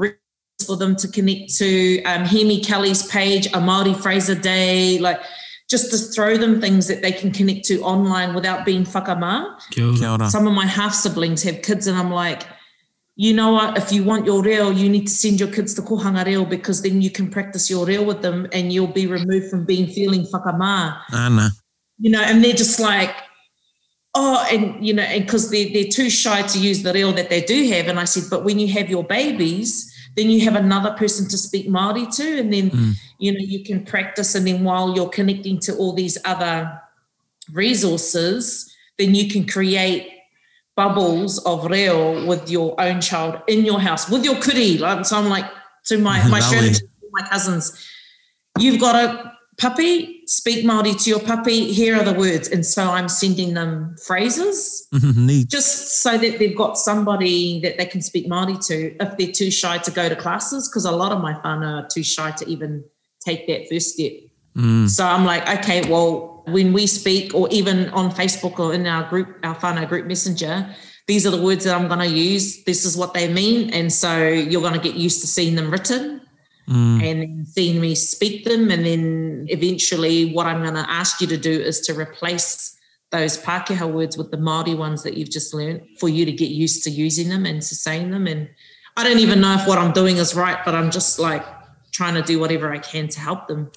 [0.65, 5.19] for them to connect to um, Hemi Kelly's page, a Māori Fraser Day, like
[5.69, 9.57] just to throw them things that they can connect to online without being whakama.
[9.71, 10.29] Kia ora.
[10.29, 12.43] Some of my half siblings have kids, and I'm like,
[13.17, 13.77] you know what?
[13.77, 16.81] If you want your reo, you need to send your kids to kohanga reo because
[16.81, 20.27] then you can practice your reo with them, and you'll be removed from being feeling
[20.27, 20.99] whakama.
[21.11, 21.49] Ana.
[21.97, 23.11] You know, and they're just like,
[24.15, 27.29] oh, and you know, and because they're, they're too shy to use the reel that
[27.29, 27.87] they do have.
[27.87, 31.37] And I said, but when you have your babies, then you have another person to
[31.37, 32.93] speak Māori to, and then mm.
[33.19, 34.33] you know you can practice.
[34.33, 36.81] And then while you're connecting to all these other
[37.51, 40.09] resources, then you can create
[40.75, 44.77] bubbles of reo with your own child in your house with your kuri.
[44.77, 45.45] Like, so I'm like
[45.85, 46.39] to my my
[47.11, 47.87] my cousins,
[48.59, 52.47] you've got a puppy, speak Māori to your puppy, here are the words.
[52.47, 57.85] And so I'm sending them phrases mm-hmm, just so that they've got somebody that they
[57.85, 61.11] can speak Māori to if they're too shy to go to classes, because a lot
[61.11, 62.83] of my whānau are too shy to even
[63.23, 64.11] take that first step.
[64.55, 64.89] Mm.
[64.89, 69.07] So I'm like, okay, well, when we speak, or even on Facebook or in our
[69.09, 70.67] group, our whānau group messenger,
[71.07, 72.63] these are the words that I'm going to use.
[72.63, 73.69] This is what they mean.
[73.71, 76.21] And so you're going to get used to seeing them written.
[76.67, 77.03] Mm.
[77.03, 78.71] and then seeing me speak them.
[78.71, 82.75] And then eventually, what I'm going to ask you to do is to replace
[83.11, 86.49] those Pākehā words with the Māori ones that you've just learned for you to get
[86.49, 88.25] used to using them and to saying them.
[88.25, 88.49] And
[88.97, 91.45] I don't even know if what I'm doing is right, but I'm just like
[91.91, 93.69] trying to do whatever I can to help them.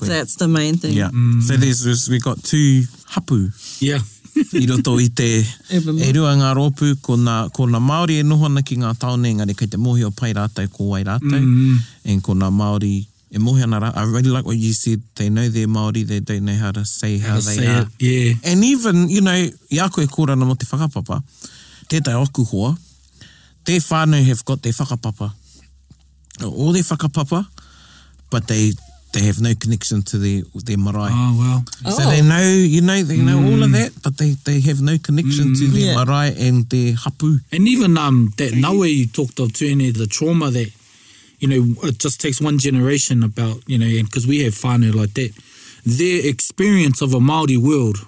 [0.00, 0.92] That's the main thing.
[0.92, 1.10] Yeah.
[1.12, 1.42] Mm.
[1.42, 3.48] So there's, there's, we've got two hapu.
[3.80, 3.98] Yeah.
[4.60, 8.24] i roto i te e, e rua ngā rōpū ko ngā, ko ngā Māori e
[8.26, 11.46] nuhana ki ngā taone engari kei te mohi o pai rātai ko wai rātai mm
[11.46, 11.76] -hmm.
[12.12, 12.94] en ko ngā Māori
[13.32, 13.88] e mohi ana rā.
[13.96, 15.00] I really like what you said.
[15.16, 17.88] They know they're Māori, they don't know how to say how, how they say are.
[17.98, 18.50] It, yeah.
[18.52, 19.32] And even, you know,
[19.70, 21.22] i ako e kōrana mo te whakapapa,
[21.88, 22.76] tētai oku hoa,
[23.64, 25.30] te whānau have got te whakapapa.
[26.44, 27.44] All their whakapapa,
[28.30, 28.72] but they
[29.12, 31.08] they have no connection to their their marae.
[31.10, 31.36] Oh
[31.84, 31.92] well.
[31.94, 32.10] So oh.
[32.10, 33.52] they know you know they know mm.
[33.52, 33.72] all of mm.
[33.74, 35.58] that, but they they have no connection mm.
[35.58, 35.96] to their mm.
[35.96, 36.04] yeah.
[36.04, 37.38] marae and their hapu.
[37.52, 40.70] And even um that nawe you talked of too, any of the trauma that
[41.38, 45.14] you know it just takes one generation about you know because we have whānau like
[45.14, 45.32] that.
[45.84, 47.98] Their experience of a Maori world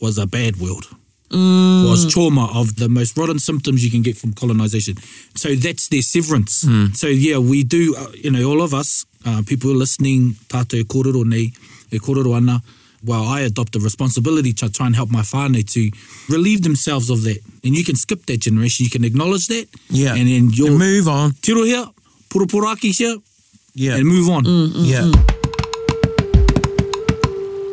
[0.00, 0.86] was a bad world.
[1.30, 1.90] Mm.
[1.90, 4.98] Was trauma of the most rotten symptoms you can get from colonization.
[5.34, 6.62] So that's their severance.
[6.62, 6.96] Mm.
[6.96, 7.96] So yeah, we do.
[7.96, 11.46] Uh, you know, all of us uh, people listening, tātou e kōrero nei,
[11.90, 12.58] e kōrero ana,
[13.04, 15.90] well, I adopt the responsibility to try and help my whānau to
[16.32, 17.38] relieve themselves of that.
[17.62, 19.66] And you can skip that generation, you can acknowledge that.
[19.90, 21.34] Yeah, and then you'll move on.
[21.42, 21.84] Tiro here,
[22.30, 23.16] purupuraki here,
[23.74, 23.96] yeah.
[23.96, 24.44] and move on.
[24.44, 25.02] Mm, mm, yeah.
[25.02, 25.12] Mm.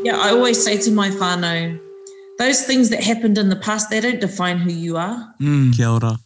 [0.03, 1.77] Yeah, I always say to my whānau,
[2.37, 5.33] those things that happened in the past, they don't define who you are.
[5.39, 5.71] Mm.
[5.77, 6.17] Kia ora.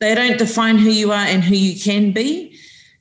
[0.00, 2.49] They don't define who you are and who you can be.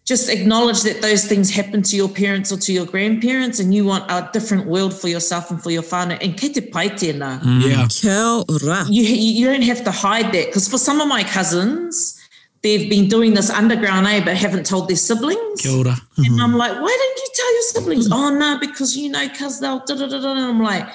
[0.09, 3.85] just acknowledge that those things happen to your parents or to your grandparents, and you
[3.85, 7.33] want a different world for yourself and for your father And kei te pai tēnā.
[7.43, 7.59] Mm.
[7.69, 8.85] Yeah.
[8.89, 10.47] You, you don't have to hide that.
[10.47, 12.17] Because for some of my cousins,
[12.63, 15.61] they've been doing this underground, eh, but haven't told their siblings.
[15.61, 15.91] Kia ora.
[15.93, 16.23] Mm-hmm.
[16.33, 18.09] And I'm like, why didn't you tell your siblings?
[18.09, 18.17] Mm.
[18.17, 20.31] Oh, no, because you know, because they'll da da da da.
[20.31, 20.87] And I'm like,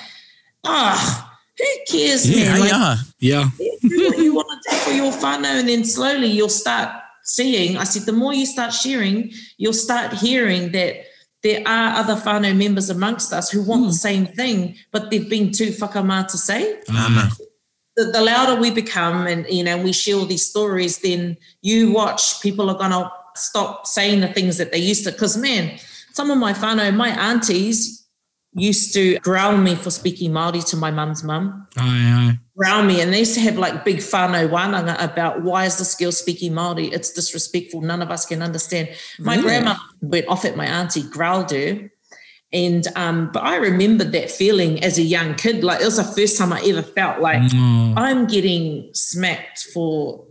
[0.65, 0.73] ah.
[0.73, 2.61] Oh, who cares, yeah, man?
[2.67, 6.49] Like, yeah, Do what you want to do for your father and then slowly you'll
[6.49, 6.91] start
[7.25, 10.97] seeing, I said, the more you start sharing, you'll start hearing that
[11.43, 13.85] there are other whānau members amongst us who want mm.
[13.87, 14.27] the hmm.
[14.27, 16.81] same thing, but they've been too whakamā to say.
[16.89, 17.37] Mm.
[17.97, 21.93] The, the, louder we become and, you know, we share all these stories, then you
[21.93, 25.13] watch, people are going to stop saying the things that they used to.
[25.13, 25.79] Because, man,
[26.13, 28.04] some of my whānau, my aunties,
[28.55, 31.67] used to growl me for speaking Māori to my mum's mum.
[31.77, 32.39] Aye, aye.
[32.57, 33.01] Growl me.
[33.01, 36.53] And they used to have like big whānau wānanga about why is this girl speaking
[36.53, 36.93] Māori?
[36.93, 37.81] It's disrespectful.
[37.83, 38.89] None of us can understand.
[39.19, 41.91] My grandma went off at my auntie, growled her.
[42.53, 45.65] And um, but I remembered that feeling as a young kid.
[45.65, 47.95] Like it was the first time I ever felt like mm.
[47.97, 50.25] I'm getting smacked for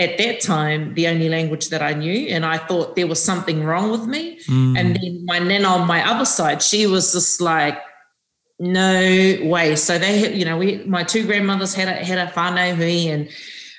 [0.00, 3.62] at that time the only language that I knew, and I thought there was something
[3.62, 4.40] wrong with me.
[4.48, 4.78] Mm.
[4.78, 7.78] And then my nan on my other side, she was just like,
[8.58, 8.92] "No
[9.54, 13.10] way!" So they, you know, we my two grandmothers had a had a whānau hui,
[13.14, 13.28] and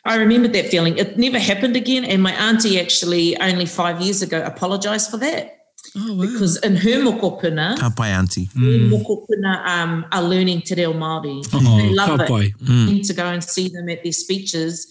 [0.05, 0.95] I remembered that feeling.
[0.99, 5.57] It never happened again, and my auntie actually only five years ago apologized for that.
[5.97, 6.21] Oh, wow.
[6.21, 8.91] Because in her mokopuna, Kapai ah, auntie, mm.
[8.93, 11.39] mokopuna um, are learning te reo Māori.
[11.51, 12.43] Oh, they love kapai.
[12.49, 12.57] it.
[12.59, 13.07] Mm.
[13.07, 14.85] To go and see them at their speeches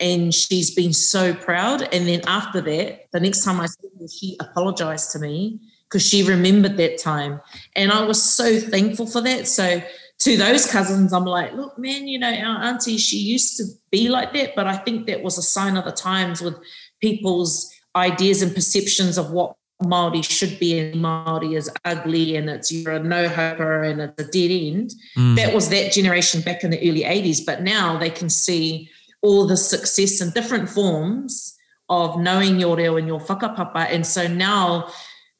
[0.00, 1.82] and she's been so proud.
[1.92, 6.04] And then after that, the next time I saw her, she apologized to me because
[6.06, 7.40] she remembered that time.
[7.76, 9.46] And I was so thankful for that.
[9.46, 9.80] So
[10.20, 14.08] to those cousins, I'm like, look, man, you know, our auntie, she used to be
[14.08, 16.56] like that, but I think that was a sign of the times with
[17.00, 22.72] people's ideas and perceptions of what Maori should be, and Maori is ugly, and it's
[22.72, 24.94] you're a no hoper, and it's a dead end.
[25.18, 25.36] Mm.
[25.36, 28.88] That was that generation back in the early '80s, but now they can see
[29.24, 31.56] all the success in different forms
[31.88, 33.86] of knowing your reo and your whakapapa.
[33.90, 34.90] And so now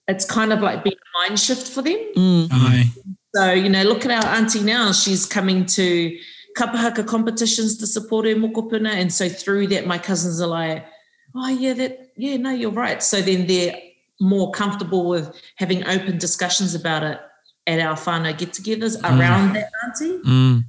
[0.09, 1.99] it's kind of like being a mind shift for them.
[2.17, 2.49] Mm.
[2.51, 2.91] Aye.
[3.35, 4.93] So, you know, look at our auntie now.
[4.93, 6.17] She's coming to
[6.57, 8.89] kapahaka competitions to support her mokopuna.
[8.89, 10.87] And so through that, my cousins are like,
[11.35, 13.03] oh, yeah, that, yeah, no, you're right.
[13.03, 13.79] So then they're
[14.21, 17.21] more comfortable with having open discussions about it
[17.67, 19.05] at our whānau get-togethers mm.
[19.19, 20.19] around that auntie.
[20.23, 20.65] Mm.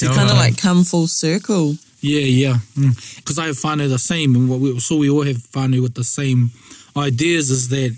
[0.00, 1.76] kind of like come full circle.
[2.00, 2.56] Yeah, yeah.
[3.16, 3.42] Because mm.
[3.42, 6.04] I have whānau the same, and what we, so we all have whānau with the
[6.04, 6.50] same
[6.96, 7.94] ideas is that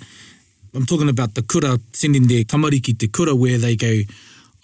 [0.75, 4.01] I'm talking about the kura, sending their tamariki te kura where they go,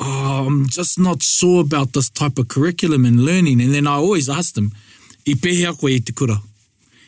[0.01, 3.61] oh, I'm just not sure about this type of curriculum and learning.
[3.61, 4.73] And then I always ask them,
[5.27, 6.37] i e pehe a koe i te kura?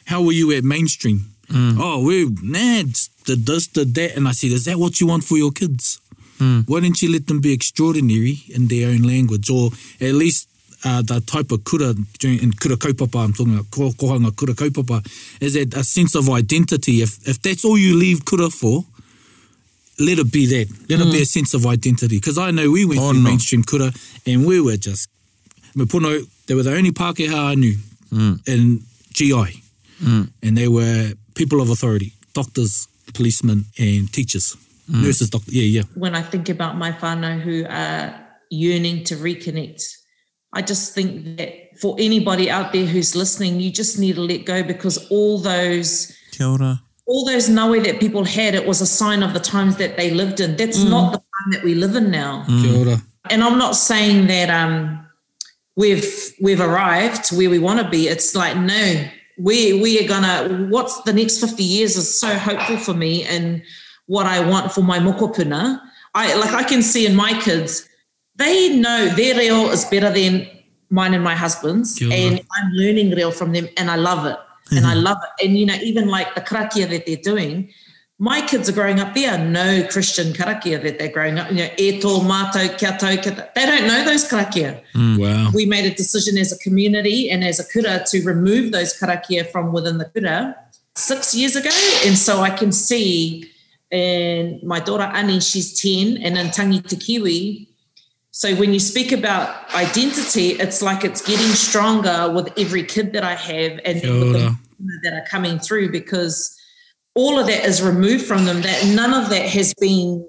[0.07, 1.33] How were you at mainstream?
[1.49, 1.79] Mm.
[1.81, 2.83] Oh, we, nah,
[3.27, 4.17] the this, the that.
[4.17, 6.01] And I said, is that what you want for your kids?
[6.39, 6.69] Mm.
[6.69, 9.51] Why don't you let them be extraordinary in their own language?
[9.51, 9.71] Or
[10.01, 10.47] at least
[10.85, 11.91] uh, the type of kura
[12.23, 15.05] in kura kaupapa, I'm talking about ko, kohanga kura kaupapa,
[15.41, 17.03] is that a sense of identity.
[17.03, 18.85] If, if that's all you leave kura for,
[19.99, 20.71] let it be that.
[20.89, 21.09] Let mm.
[21.09, 21.23] it be hmm.
[21.25, 22.17] a sense of identity.
[22.17, 23.23] Because I know we went oh, to no.
[23.25, 23.93] mainstream kura
[24.27, 25.11] and we were just,
[25.75, 27.77] me pono, they were the only Pākehā I knew
[28.11, 28.49] mm.
[28.49, 28.81] in
[29.13, 29.63] GI.
[30.03, 30.31] Mm.
[30.43, 34.57] And they were people of authority, doctors, policemen and teachers.
[34.91, 35.03] Mm.
[35.03, 35.83] Nurses, doctors, yeah, yeah.
[35.95, 39.83] When I think about my whānau who are yearning to reconnect
[40.53, 44.45] I just think that for anybody out there who's listening, you just need to let
[44.45, 46.17] go because all those
[47.07, 50.11] all those nawe that people had, it was a sign of the times that they
[50.11, 50.57] lived in.
[50.57, 50.91] That's mm.
[50.91, 52.45] not the time that we live in now.
[52.49, 53.03] Mm.
[53.29, 55.07] And I'm not saying that um,
[55.77, 56.05] we've
[56.41, 58.09] we've arrived to where we want to be.
[58.09, 59.05] It's like no,
[59.39, 60.67] we we are gonna.
[60.71, 63.63] What's the next 50 years is so hopeful for me and
[64.07, 65.81] what I want for my mokopuna.
[66.15, 67.87] I like I can see in my kids
[68.37, 70.49] they know their real is better than
[70.91, 72.01] mine and my husband's.
[72.01, 74.37] and I'm learning real from them and I love it.
[74.37, 74.77] Mm-hmm.
[74.79, 75.47] And I love it.
[75.47, 77.71] And, you know, even like the karakia that they're doing,
[78.19, 81.51] my kids are growing up, there are no Christian karakia that they're growing up.
[81.51, 84.83] You know, eto mato mātou, They don't know those karakia.
[84.95, 85.51] Mm, wow.
[85.55, 89.47] We made a decision as a community and as a kura to remove those karakia
[89.51, 90.55] from within the kura
[90.97, 91.71] six years ago.
[92.05, 93.51] And so I can see,
[93.91, 97.70] and my daughter Annie, she's 10, and in Tangi Te Kiwi,
[98.33, 103.25] so when you speak about identity, it's like it's getting stronger with every kid that
[103.25, 104.57] I have and the
[105.03, 106.57] that are coming through because
[107.15, 108.63] all of that is removed from them.
[108.63, 110.27] That none of that has been.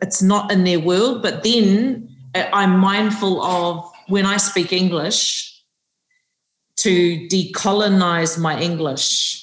[0.00, 1.22] It's not in their world.
[1.22, 5.48] But then uh, I'm mindful of when I speak English
[6.76, 9.36] to decolonize my English.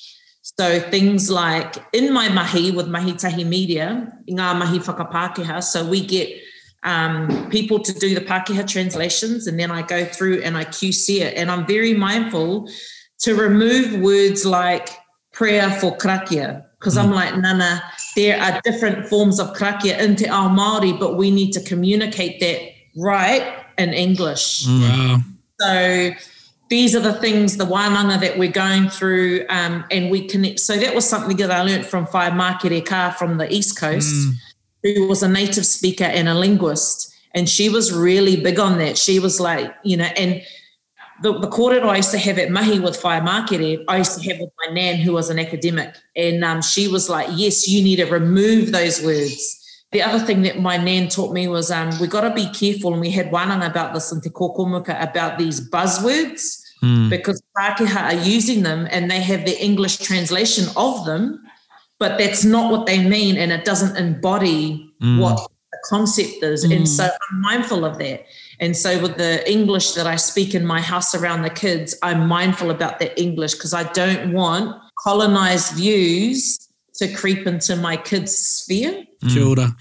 [0.60, 6.04] So things like in my mahi with Mahi Tahi Media, Ngā Mahi Whakapākehā, so we
[6.04, 6.30] get
[6.84, 11.22] um, people to do the Pakeha translations, and then I go through and I QC
[11.22, 11.36] it.
[11.36, 12.70] And I'm very mindful
[13.20, 14.90] to remove words like
[15.34, 17.04] prayer for krakia, because mm.
[17.04, 17.84] I'm like, Nana,
[18.16, 22.40] there are different forms of krakia in Te Ao Māori, but we need to communicate
[22.40, 24.66] that right in English.
[24.68, 24.82] Mm.
[25.10, 25.18] Wow.
[25.60, 26.12] So
[26.70, 30.60] these are the things, the wānanga that we're going through, um, and we connect.
[30.60, 34.14] So that was something that I learned from Whai Mākere Ka from the East Coast.
[34.14, 34.34] Mm
[34.84, 37.14] who was a native speaker and a linguist.
[37.34, 38.98] And she was really big on that.
[38.98, 40.42] She was like, you know, and
[41.24, 44.30] the, the kōrero I used to have at Mahi with Fire Mākere, I used to
[44.30, 45.96] have with my nan who was an academic.
[46.16, 49.56] And um, she was like, yes, you need to remove those words.
[49.92, 52.92] The other thing that my nan taught me was um, we got to be careful,
[52.92, 57.10] and we had one about this in Te Kokomuka about these buzzwords mm.
[57.10, 61.42] because Pākehā are using them and they have the English translation of them
[62.00, 65.20] but that's not what they mean and it doesn't embody mm.
[65.20, 66.76] what the concept is mm.
[66.76, 68.24] and so i'm mindful of that
[68.60, 72.28] and so with the english that i speak in my house around the kids i'm
[72.28, 76.60] mindful about that english because i don't want colonized views
[76.96, 79.74] to creep into my kids sphere mm.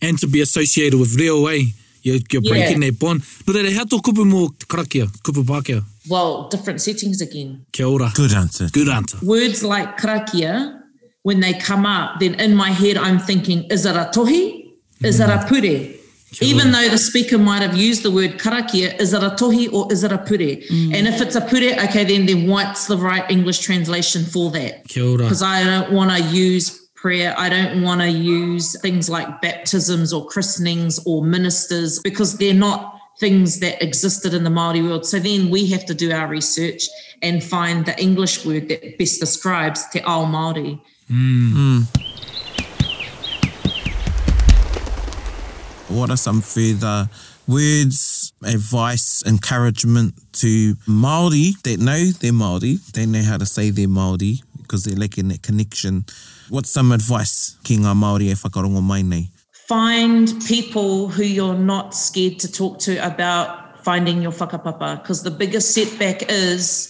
[0.00, 1.68] and to be associated with real way
[2.02, 2.90] you're, you're breaking yeah.
[2.90, 7.64] that bond but then how to kupu mo karakia kupu pakia well different settings again
[7.72, 8.10] Kia ora.
[8.14, 10.81] good answer good answer words like karakia
[11.22, 14.72] when they come up, then in my head I'm thinking, is it a tohi?
[15.02, 15.48] Is it a mm-hmm.
[15.60, 15.94] pure?
[16.32, 16.48] Sure.
[16.48, 19.92] Even though the speaker might have used the word karakia, is it a tohi or
[19.92, 20.38] is it a pure?
[20.38, 20.94] Mm.
[20.94, 24.84] And if it's a pure, okay, then then what's the right English translation for that?
[24.84, 27.34] Because I don't want to use prayer.
[27.36, 32.98] I don't want to use things like baptisms or christenings or ministers because they're not
[33.20, 35.04] things that existed in the Maori world.
[35.04, 36.84] So then we have to do our research
[37.20, 40.80] and find the English word that best describes te ao Maori.
[41.12, 41.82] Mm.
[45.88, 47.10] What are some further
[47.46, 53.86] words, advice, encouragement to Māori that know they're Māori, they know how to say they're
[53.88, 56.06] Māori because they're lacking that connection?
[56.48, 59.02] What's some advice, King Māori, if I got on my
[59.68, 65.30] Find people who you're not scared to talk to about finding your whakapapa because the
[65.30, 66.88] biggest setback is.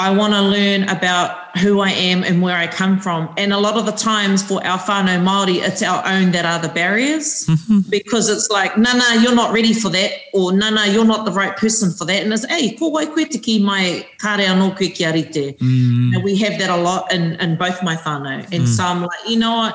[0.00, 3.28] I want to learn about who I am and where I come from.
[3.36, 6.58] And a lot of the times for our whānau Māori, it's our own that are
[6.66, 7.80] the barriers mm-hmm.
[7.90, 10.76] because it's like, no, nah, no, nah, you're not ready for that or no, nah,
[10.76, 12.22] no, you're not the right person for that.
[12.22, 15.58] And it's, hey, ko wai koe te ki mai kare anō koe ki arite.
[15.58, 16.14] Mm.
[16.14, 18.38] And we have that a lot in, in both my whānau.
[18.54, 18.68] And mm.
[18.68, 19.74] so I'm like, you know what,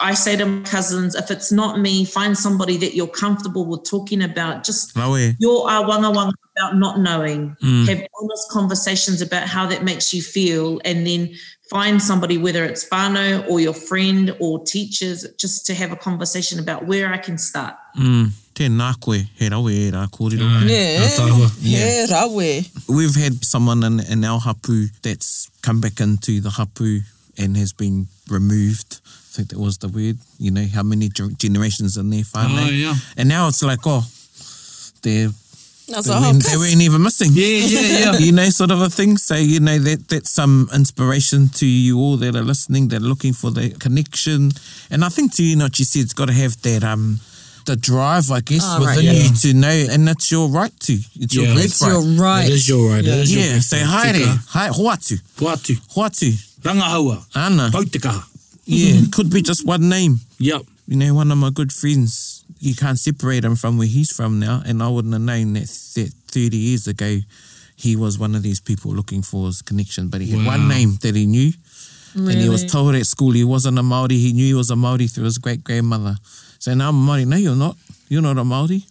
[0.00, 3.84] I say to my cousins, if it's not me, find somebody that you're comfortable with
[3.84, 4.64] talking about.
[4.64, 5.36] Just Maui.
[5.40, 7.56] your uh, wanga about not knowing.
[7.62, 7.88] Mm.
[7.88, 11.34] Have honest conversations about how that makes you feel, and then
[11.70, 16.58] find somebody, whether it's Fano or your friend or teachers, just to have a conversation
[16.58, 17.74] about where I can start.
[17.98, 18.30] Mm.
[18.54, 19.16] Te Yeah,
[21.60, 22.26] yeah.
[22.88, 27.00] We've had someone in, in our hapu that's come back into the hapu
[27.38, 29.00] and has been removed.
[29.04, 30.18] I think that was the word.
[30.38, 32.62] You know how many generations in their family.
[32.62, 32.94] Oh yeah.
[33.16, 34.06] And now it's like oh,
[35.02, 35.30] they're
[35.88, 37.30] they weren't, they weren't even missing.
[37.32, 37.80] Yeah, yeah,
[38.12, 38.18] yeah.
[38.18, 39.16] you know, sort of a thing.
[39.16, 43.04] So you know that that's some inspiration to you all that are listening, that are
[43.04, 44.52] looking for the connection.
[44.90, 47.20] And I think to you, not you said, it's got to have that um.
[47.66, 49.12] The drive, I guess, oh, within right, yeah.
[49.12, 50.94] you to know, and it's your right to.
[51.14, 51.44] It's yeah.
[51.44, 51.76] your birthright.
[51.76, 52.44] It's your right.
[52.46, 53.04] It is your right.
[53.04, 53.50] Yeah, yeah.
[53.50, 54.72] Your so haere.
[54.72, 55.18] Hoatu.
[55.36, 55.74] Hoatu.
[55.94, 57.24] Hoatu rangahaua.
[57.34, 57.68] Ana.
[57.72, 58.24] Pautekaha.
[58.66, 59.10] Yeah, it mm-hmm.
[59.10, 60.20] could be just one name.
[60.38, 60.62] Yep.
[60.86, 64.38] You know, one of my good friends, you can't separate him from where he's from
[64.38, 67.18] now, and I wouldn't have known that, that 30 years ago
[67.76, 70.58] he was one of these people looking for his connection, but he had wow.
[70.58, 71.52] one name that he knew,
[72.14, 72.32] really?
[72.34, 74.74] and he was told at school he wasn't a Māori, he knew he was a
[74.74, 76.16] Māori through his great-grandmother.
[76.58, 77.76] So now I'm a Māori, no you're not,
[78.08, 78.82] you're not a Māori.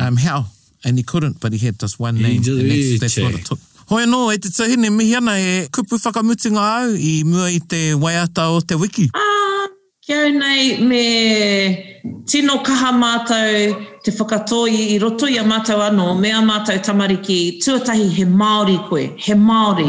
[0.00, 0.46] um, how?
[0.84, 3.44] And he couldn't, but he had just one name, just, and that's, that's what it
[3.44, 3.58] took.
[3.88, 7.94] Hoi anō, e te tahine mihi ana e kupu whakamutinga au i mua i te
[7.96, 9.06] waiata o te wiki.
[9.16, 9.68] Ah,
[10.06, 16.30] kia nei me tino kaha mātou te whakato i, roto i a mātou anō, me
[16.36, 19.88] a mātou tamariki, tuatahi he Māori koe, he Māori.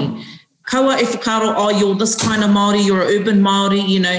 [0.71, 4.15] Kaua e whakaro, oh, you're this kind of Māori, you're urban Māori, you know,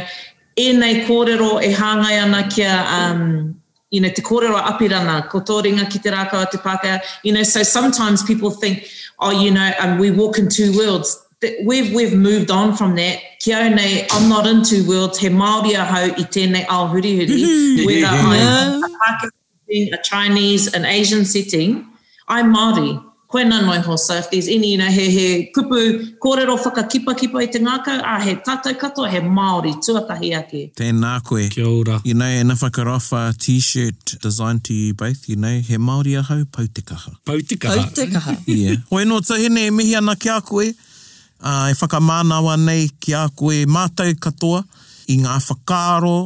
[0.59, 3.57] e nei kōrero e hāngai ana kia um,
[3.91, 7.01] you know, te kōrero apirana, ko tō ringa ki te rākau te pākaya.
[7.24, 8.85] You know, so sometimes people think,
[9.21, 11.25] oh, you know, and we walk in two worlds.
[11.64, 13.18] We've we've moved on from that.
[13.39, 15.18] Kia ora, I'm not in two worlds.
[15.18, 17.87] He Māori ahau i tēnei aohuri huri.
[17.87, 21.87] Whether I'm a Pakistani, a Chinese, an Asian setting,
[22.29, 23.03] I'm Māori.
[23.31, 25.76] koe na noi hosa, if there's any, you know, he, he kupu
[26.18, 30.62] kōrero whakakipa kipa i te ngākau, a he tātou kato, he Māori tuatahi ake.
[30.74, 31.47] Tēnā koe.
[31.49, 32.01] Kia ora.
[32.05, 36.43] You know, e na whakarawha t-shirt designed to you both, you know, he Māori ahau
[36.45, 37.14] pautikaha.
[37.24, 37.85] Pautikaha.
[37.87, 38.37] Pautikaha.
[38.47, 38.74] yeah.
[38.91, 43.62] Hoi no tahine, mihi ana ki a koe, uh, e whakamānawa nei ki a koe
[43.78, 44.64] mātou katoa,
[45.09, 46.16] i ngā whakaro,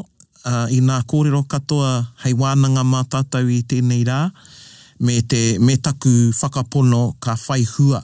[0.47, 4.29] uh, i ngā kōrero katoa, hei wānanga mā tātou i tēnei rā
[5.01, 8.03] me te me taku whakapono ka whai hua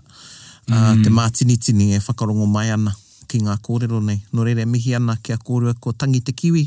[0.71, 0.99] ah, mm.
[0.99, 2.95] uh, te mātinitini e whakarongo mai ana
[3.29, 4.19] ki ngā kōrero nei.
[4.33, 6.65] No re mihi ana kia kōrua ko tangi te kiwi.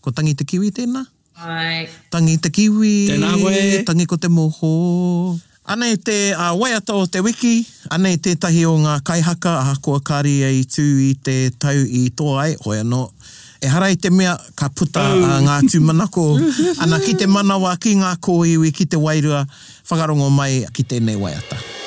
[0.00, 1.00] Ko tangi te kiwi tēnā?
[1.42, 1.86] Ai.
[2.14, 2.92] Tangi te kiwi.
[3.10, 3.82] Tēnā koe.
[3.88, 4.70] Tangi ko te moho.
[5.66, 10.36] Anei te uh, waiata o te wiki, anei tētahi o ngā kaihaka a hakoa kāri
[10.46, 13.00] ei tū i te tau i toa ai, hoi anō,
[13.60, 16.24] e hara i te mea ka puta uh, ngā tūmanako.
[16.84, 19.44] Ana ki te manawa ki ngā kōiwi, ki te wairua,
[19.90, 21.56] whakarongo mai ki tēnei waiata.
[21.56, 21.85] Thank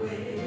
[0.00, 0.37] with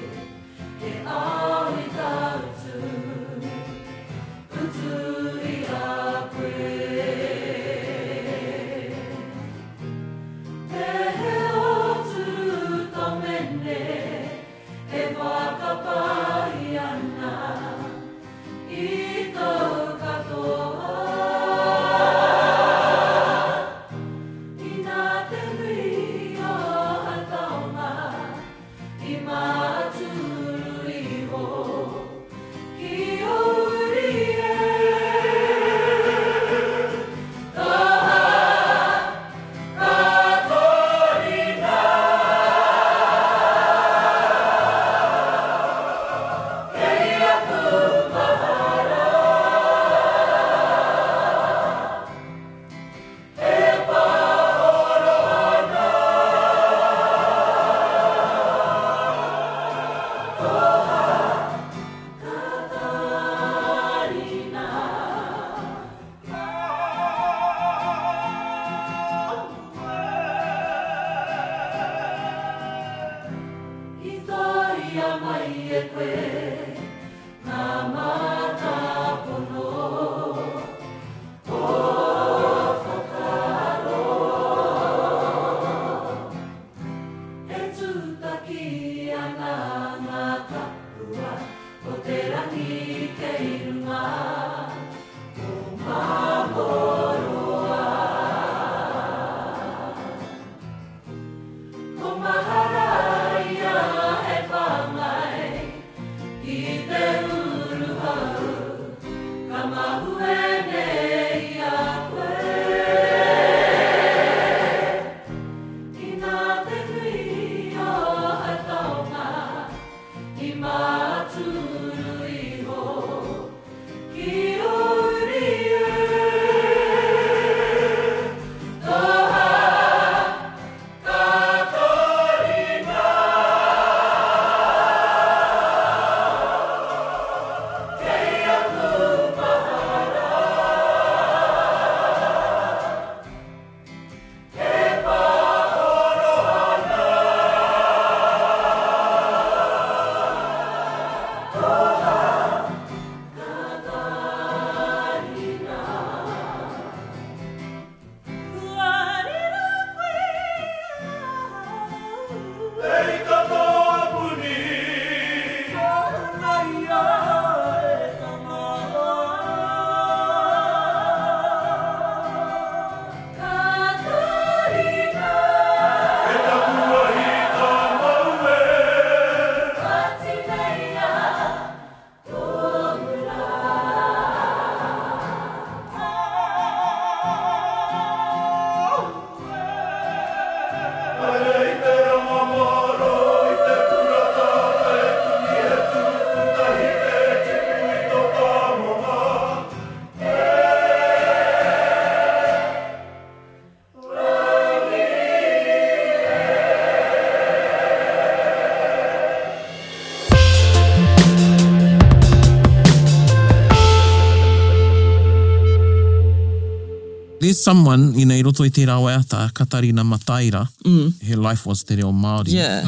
[217.51, 219.15] is someone, you know, i roto i te rau e
[219.53, 221.27] Katarina Mataira, mm.
[221.27, 222.53] her life was te reo Māori.
[222.59, 222.83] Yeah.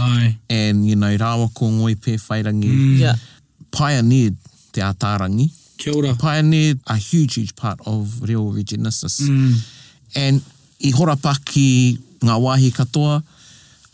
[0.50, 2.72] And, you know, rawa ko ngoi pē whairangi.
[2.72, 3.00] Mm.
[3.00, 3.16] Yeah.
[3.72, 4.36] Pioneered
[4.72, 5.48] te atarangi.
[5.78, 6.16] Kia ora.
[6.26, 9.22] Pioneered a huge, huge part of reo Regenesis.
[9.36, 9.54] Mm.
[10.16, 10.42] And
[10.84, 11.36] i hora pā
[12.24, 13.22] ngā wāhi katoa,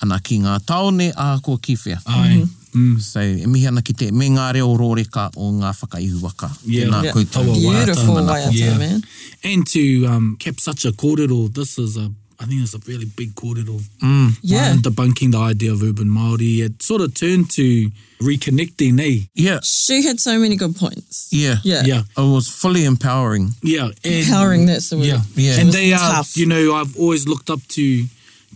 [0.02, 2.48] ana ki ngā taone, a ko ki Mm -hmm.
[2.80, 6.50] Mm, so, e mihi ana ki te, me ngā reo rōre ka o ngā whakaihuaka.
[6.66, 6.88] Yeah.
[6.88, 7.14] Tēnā yeah.
[7.14, 7.54] koutou.
[7.58, 9.04] Beautiful way out there, man.
[9.44, 12.12] And to um, cap such a kōrero, this is a
[12.42, 13.82] I think it's a really big kōrero.
[14.02, 14.38] Mm.
[14.42, 14.72] Yeah.
[14.72, 19.26] And um, debunking the idea of urban Māori, it sort of turned to reconnecting, eh?
[19.34, 19.60] Yeah.
[19.62, 21.28] She had so many good points.
[21.34, 21.56] Yeah.
[21.66, 21.82] Yeah.
[21.84, 22.02] yeah.
[22.18, 23.56] It was fully empowering.
[23.62, 23.90] Yeah.
[24.06, 25.08] And, empowering, that's the word.
[25.08, 25.20] Yeah.
[25.36, 25.60] yeah.
[25.60, 26.34] And they tough.
[26.34, 28.06] are, you know, I've always looked up to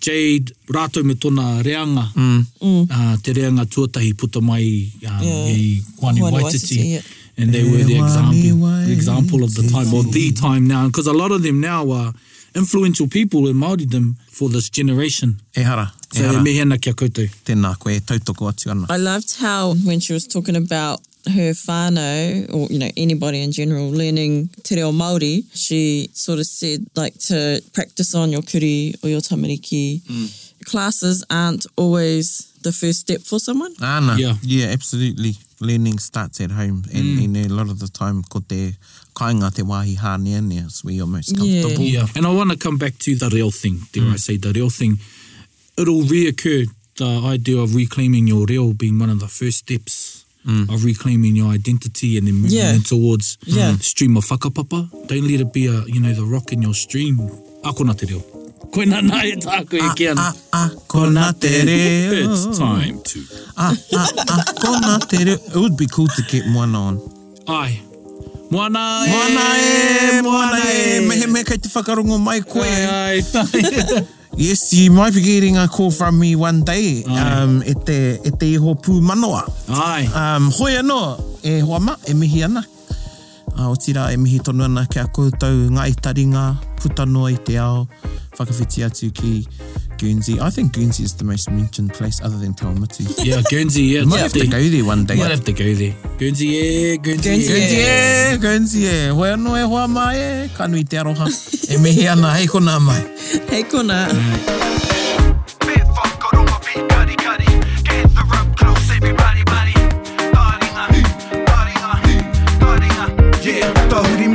[0.04, 2.64] Jade, rātou me tōna reanga, mm.
[2.64, 5.46] uh, te reanga tuatahi puta mai um, yeah.
[5.48, 6.96] i Kwane Waititi.
[6.96, 7.02] Yeah.
[7.38, 10.40] And they were the example, the example of the time, or the mm.
[10.42, 10.86] time now.
[10.88, 12.14] Because a lot of them now are
[12.54, 15.40] influential people and Māori them for this generation.
[15.56, 15.94] E hara.
[16.14, 16.40] E so e hara.
[16.40, 17.32] he mehe ana kia koutou.
[17.46, 18.86] Tēnā koe, tautoko atu ana.
[18.90, 23.52] I loved how when she was talking about her whānau, or you know anybody in
[23.52, 28.94] general learning te reo Māori, she sort of said like to practice on your kuri
[29.04, 30.02] or your tamariki.
[30.02, 30.40] Mm.
[30.66, 33.74] Classes aren't always the first step for someone.
[33.82, 34.16] Ah, no.
[34.16, 34.36] yeah.
[34.44, 35.34] yeah, absolutely.
[35.60, 37.22] Learning starts at home, and mm.
[37.22, 38.74] you know, a lot of the time, ko te
[39.16, 41.84] kāinga te wāhi hānea nea, so we're most comfortable.
[41.84, 42.00] Yeah.
[42.02, 42.08] Yeah.
[42.16, 44.08] And I want to come back to the real thing, dare mm.
[44.08, 44.16] I hmm.
[44.16, 44.98] say, the real thing.
[45.78, 46.68] It'll reoccur,
[46.98, 50.13] the idea of reclaiming your reo being one of the first steps
[50.46, 50.70] mm.
[50.74, 52.78] of reclaiming your identity and then moving yeah.
[52.80, 53.72] towards yeah.
[53.72, 54.90] Mm, stream of whakapapa.
[55.08, 57.20] Don't let it be a, you know, the rock in your stream.
[57.64, 58.20] Ako na te reo.
[58.74, 60.18] Koe na nai e tāku e kian.
[60.54, 62.32] Ako na te reo.
[62.34, 63.20] It's time to.
[63.58, 65.40] Ako na te reo.
[65.40, 67.00] It would be cool to get one on.
[67.48, 67.82] Ai.
[68.54, 69.10] Moana e!
[69.10, 70.22] Moana e!
[70.22, 71.02] Moana e!
[71.10, 72.62] Mehe me kei te whakarongo mai koe.
[72.68, 74.04] ai, ai.
[74.36, 78.32] Yes, you might be getting a call from me one day um, e, te, e
[78.34, 79.46] te iho pū manoa.
[79.70, 80.08] Ai.
[80.16, 80.98] Um, hoi anō,
[81.46, 82.64] e hoa ma, e mihi ana.
[83.54, 87.38] Uh, o tira e mihi tonu ana ki a koutou ngai taringa, puta noa i
[87.46, 87.86] te ao,
[88.40, 89.36] whakawhiti atu ki
[90.04, 90.38] Guernsey.
[90.42, 93.08] I think Guernsey is the most mentioned place other than Taumati.
[93.24, 94.04] Yeah, Guernsey, yeah.
[94.04, 95.16] might have to go there one day.
[95.16, 95.96] might have to go there.
[96.20, 97.56] Guernsey, yeah, Guernsey, Guernsey yeah.
[97.56, 99.10] Guernsey, yeah, Guernsey, yeah.
[99.16, 100.50] Hoa no e hoa mai e, eh?
[100.58, 101.26] kanui te aroha.
[101.30, 103.00] e mehi ana, hei kona mai.
[103.54, 104.08] Hei kona.
[104.12, 105.00] Mm.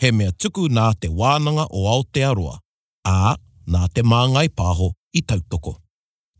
[0.00, 2.56] he mea tuku nā te wānanga o Aotearoa,
[3.06, 3.36] ā
[3.68, 5.76] nā te māngai pāho i tautoko.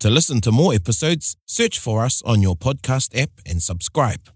[0.00, 4.30] To listen to more episodes, search for us on your podcast app and subscribe.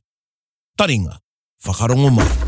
[0.78, 1.18] Taringa,
[1.64, 2.43] whakarongo mai.